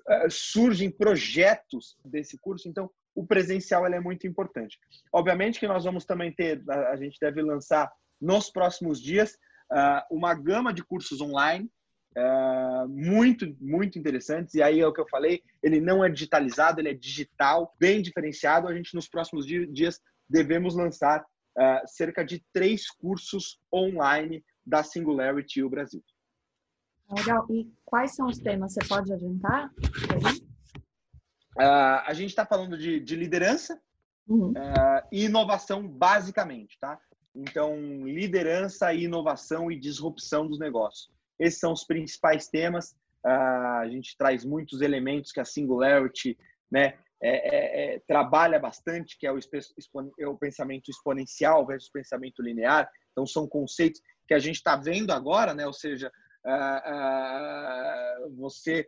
eh, 0.09 0.29
surgem 0.31 0.91
projetos 0.91 1.97
desse 2.05 2.39
curso. 2.39 2.69
Então, 2.69 2.91
o 3.15 3.27
presencial 3.27 3.87
é 3.87 4.01
muito 4.01 4.27
importante. 4.27 4.79
Obviamente 5.13 5.61
que 5.61 5.69
nós 5.69 5.85
vamos 5.85 6.05
também 6.05 6.33
ter, 6.33 6.63
a 6.69 6.97
gente 6.97 7.19
deve 7.21 7.43
lançar 7.43 7.91
nos 8.21 8.51
próximos 8.51 9.01
dias 9.01 9.33
uh, 9.71 10.03
uma 10.11 10.35
gama 10.35 10.73
de 10.73 10.85
cursos 10.85 11.21
online 11.21 11.71
uh, 12.17 12.89
muito, 12.89 13.55
muito 13.61 13.99
interessantes. 13.99 14.55
E 14.55 14.63
aí 14.63 14.81
é 14.81 14.87
o 14.87 14.93
que 14.93 15.01
eu 15.01 15.09
falei, 15.09 15.43
ele 15.63 15.81
não 15.81 16.05
é 16.05 16.09
digitalizado, 16.09 16.81
ele 16.81 16.91
é 16.91 16.95
digital, 16.95 17.75
bem 17.79 18.01
diferenciado. 18.01 18.69
A 18.69 18.75
gente 18.75 18.95
nos 18.95 19.09
próximos 19.09 19.47
dias 19.47 20.01
devemos 20.29 20.75
lançar 20.75 21.21
uh, 21.21 21.87
cerca 21.87 22.25
de 22.25 22.43
três 22.53 22.91
cursos 22.91 23.61
online 23.73 24.45
da 24.65 24.83
Singularity 24.83 25.63
o 25.63 25.71
Brasil. 25.71 26.03
Legal. 27.11 27.47
E 27.51 27.71
quais 27.85 28.15
são 28.15 28.27
os 28.27 28.39
temas? 28.39 28.73
Você 28.73 28.87
pode 28.89 29.13
adiantar? 29.13 29.71
Uh, 31.57 32.01
a 32.07 32.13
gente 32.15 32.31
está 32.31 32.47
falando 32.47 32.79
de, 32.79 32.99
de 32.99 33.15
liderança 33.15 33.79
uhum. 34.27 34.51
uh, 34.51 35.07
e 35.11 35.25
inovação, 35.25 35.87
basicamente, 35.87 36.79
tá? 36.81 36.99
Então, 37.35 37.77
liderança, 38.07 38.93
inovação 38.95 39.71
e 39.71 39.79
disrupção 39.79 40.47
dos 40.47 40.59
negócios. 40.59 41.11
Esses 41.39 41.61
são 41.61 41.73
os 41.73 41.85
principais 41.85 42.49
temas. 42.49 42.93
Uh, 43.25 43.81
a 43.81 43.89
gente 43.89 44.17
traz 44.17 44.45
muitos 44.45 44.81
elementos 44.81 45.33
que 45.33 45.41
a 45.41 45.45
Singularity 45.45 46.39
né, 46.71 46.95
é, 47.23 47.31
é, 47.31 47.95
é, 47.95 47.99
trabalha 48.07 48.59
bastante, 48.59 49.19
que 49.19 49.27
é 49.27 49.33
o, 49.33 49.39
é 50.19 50.27
o 50.27 50.37
pensamento 50.37 50.91
exponencial 50.91 51.67
versus 51.67 51.91
pensamento 51.91 52.43
linear. 52.43 52.91
Então, 53.13 53.27
são 53.27 53.47
conceitos 53.47 54.01
que 54.27 54.35
a 54.35 54.39
gente 54.39 54.57
está 54.57 54.75
vendo 54.77 55.11
agora, 55.11 55.53
né? 55.53 55.67
ou 55.67 55.73
seja, 55.73 56.11
você 58.37 58.87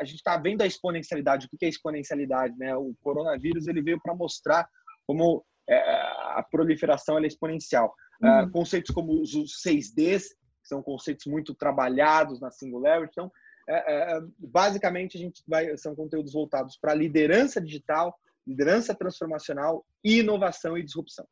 a 0.00 0.04
gente 0.04 0.16
está 0.16 0.36
vendo 0.38 0.62
a 0.62 0.66
exponencialidade. 0.66 1.46
O 1.46 1.58
que 1.58 1.66
é 1.66 1.68
exponencialidade? 1.68 2.56
Né? 2.56 2.74
O 2.74 2.94
coronavírus 3.02 3.66
ele 3.66 3.82
veio 3.82 4.00
para 4.00 4.14
mostrar 4.14 4.68
como 5.06 5.44
é, 5.68 5.76
a 5.76 6.46
proliferação 6.50 7.18
é 7.18 7.26
exponencial. 7.26 7.94
Uhum. 8.22 8.44
Uh, 8.44 8.50
conceitos 8.50 8.94
como 8.94 9.20
os 9.20 9.32
6Ds, 9.32 10.22
que 10.62 10.68
são 10.68 10.82
conceitos 10.82 11.26
muito 11.26 11.54
trabalhados 11.54 12.40
na 12.40 12.50
Singularity. 12.50 13.12
Então, 13.12 13.30
é, 13.68 14.16
é, 14.16 14.20
basicamente, 14.38 15.16
a 15.16 15.20
gente 15.20 15.42
vai, 15.46 15.76
são 15.76 15.94
conteúdos 15.94 16.32
voltados 16.32 16.76
para 16.76 16.94
liderança 16.94 17.60
digital, 17.60 18.18
liderança 18.46 18.94
transformacional, 18.94 19.84
inovação 20.02 20.76
e 20.76 20.82
disrupção. 20.82 21.26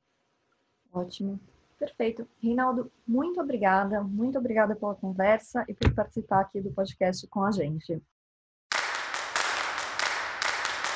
Ótimo. 0.92 1.40
Perfeito. 1.78 2.28
Reinaldo, 2.42 2.90
muito 3.07 3.40
obrigada. 3.40 4.02
Muito 4.02 4.38
obrigada 4.38 4.74
pela 4.74 4.94
conversa 4.94 5.64
e 5.68 5.74
por 5.74 5.94
participar 5.94 6.40
aqui 6.40 6.61
do 6.61 6.72
podcast 6.72 7.26
com 7.28 7.44
a 7.44 7.52
gente. 7.52 8.02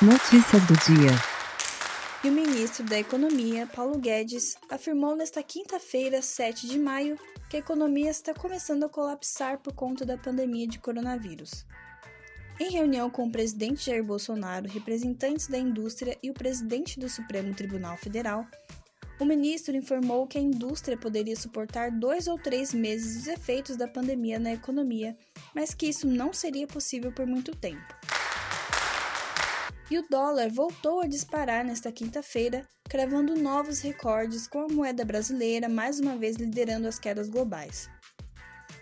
Notícias 0.03 0.61
do 0.63 0.73
dia. 0.73 1.11
E 2.25 2.29
o 2.29 2.31
ministro 2.33 2.83
da 2.83 2.99
Economia, 2.99 3.65
Paulo 3.73 3.97
Guedes, 3.97 4.57
afirmou 4.69 5.15
nesta 5.15 5.41
quinta-feira, 5.41 6.21
7 6.21 6.67
de 6.67 6.77
maio, 6.77 7.17
que 7.49 7.55
a 7.55 7.59
economia 7.59 8.11
está 8.11 8.33
começando 8.33 8.83
a 8.83 8.89
colapsar 8.89 9.59
por 9.59 9.71
conta 9.71 10.05
da 10.05 10.17
pandemia 10.17 10.67
de 10.67 10.77
coronavírus. 10.77 11.65
Em 12.59 12.69
reunião 12.69 13.09
com 13.09 13.27
o 13.27 13.31
presidente 13.31 13.85
Jair 13.85 14.03
Bolsonaro, 14.03 14.67
representantes 14.67 15.47
da 15.47 15.57
indústria 15.57 16.17
e 16.21 16.29
o 16.29 16.33
presidente 16.33 16.99
do 16.99 17.07
Supremo 17.07 17.55
Tribunal 17.55 17.95
Federal, 17.95 18.45
o 19.21 19.23
ministro 19.23 19.73
informou 19.73 20.27
que 20.27 20.37
a 20.37 20.41
indústria 20.41 20.97
poderia 20.97 21.37
suportar 21.37 21.89
dois 21.91 22.27
ou 22.27 22.37
três 22.37 22.73
meses 22.73 23.21
os 23.21 23.27
efeitos 23.27 23.77
da 23.77 23.87
pandemia 23.87 24.37
na 24.37 24.51
economia, 24.51 25.15
mas 25.55 25.73
que 25.73 25.87
isso 25.87 26.05
não 26.05 26.33
seria 26.33 26.67
possível 26.67 27.09
por 27.09 27.25
muito 27.25 27.55
tempo. 27.55 27.95
E 29.93 29.97
o 29.99 30.09
dólar 30.09 30.49
voltou 30.49 31.01
a 31.01 31.05
disparar 31.05 31.63
nesta 31.63 31.91
quinta-feira, 31.91 32.67
cravando 32.89 33.35
novos 33.35 33.79
recordes 33.79 34.47
com 34.47 34.61
a 34.61 34.67
moeda 34.67 35.05
brasileira 35.05 35.69
mais 35.69 35.99
uma 35.99 36.17
vez 36.17 36.35
liderando 36.35 36.87
as 36.87 36.97
quedas 36.97 37.29
globais. 37.29 37.87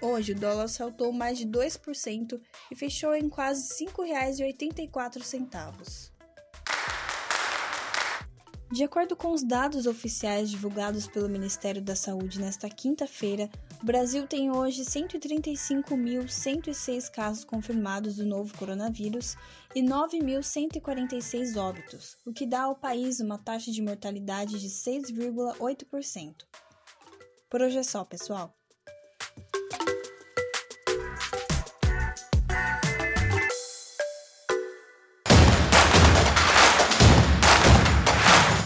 Hoje 0.02 0.32
o 0.32 0.36
dólar 0.36 0.70
saltou 0.70 1.12
mais 1.12 1.38
de 1.38 1.46
2% 1.46 2.40
e 2.72 2.76
fechou 2.78 3.14
em 3.14 3.28
quase 3.28 3.84
R$ 3.84 3.92
5,84. 3.92 6.11
De 8.72 8.84
acordo 8.86 9.18
com 9.18 9.34
os 9.34 9.44
dados 9.44 9.86
oficiais 9.86 10.50
divulgados 10.50 11.06
pelo 11.06 11.28
Ministério 11.28 11.82
da 11.82 11.94
Saúde 11.94 12.40
nesta 12.40 12.70
quinta-feira, 12.70 13.50
o 13.84 13.86
Brasil 13.86 14.26
tem 14.26 14.50
hoje 14.50 14.84
135.106 14.84 17.12
casos 17.12 17.44
confirmados 17.44 18.16
do 18.16 18.26
novo 18.26 18.58
coronavírus 18.58 19.36
e 19.76 19.82
9.146 19.82 21.58
óbitos, 21.58 22.16
o 22.26 22.32
que 22.32 22.46
dá 22.46 22.62
ao 22.62 22.74
país 22.74 23.20
uma 23.20 23.38
taxa 23.38 23.74
de 23.74 23.82
mortalidade 23.82 24.58
de 24.58 24.70
6,8%. 24.70 26.46
Por 27.50 27.62
hoje 27.62 27.78
é 27.78 27.84
só, 27.84 28.06
pessoal. 28.06 28.56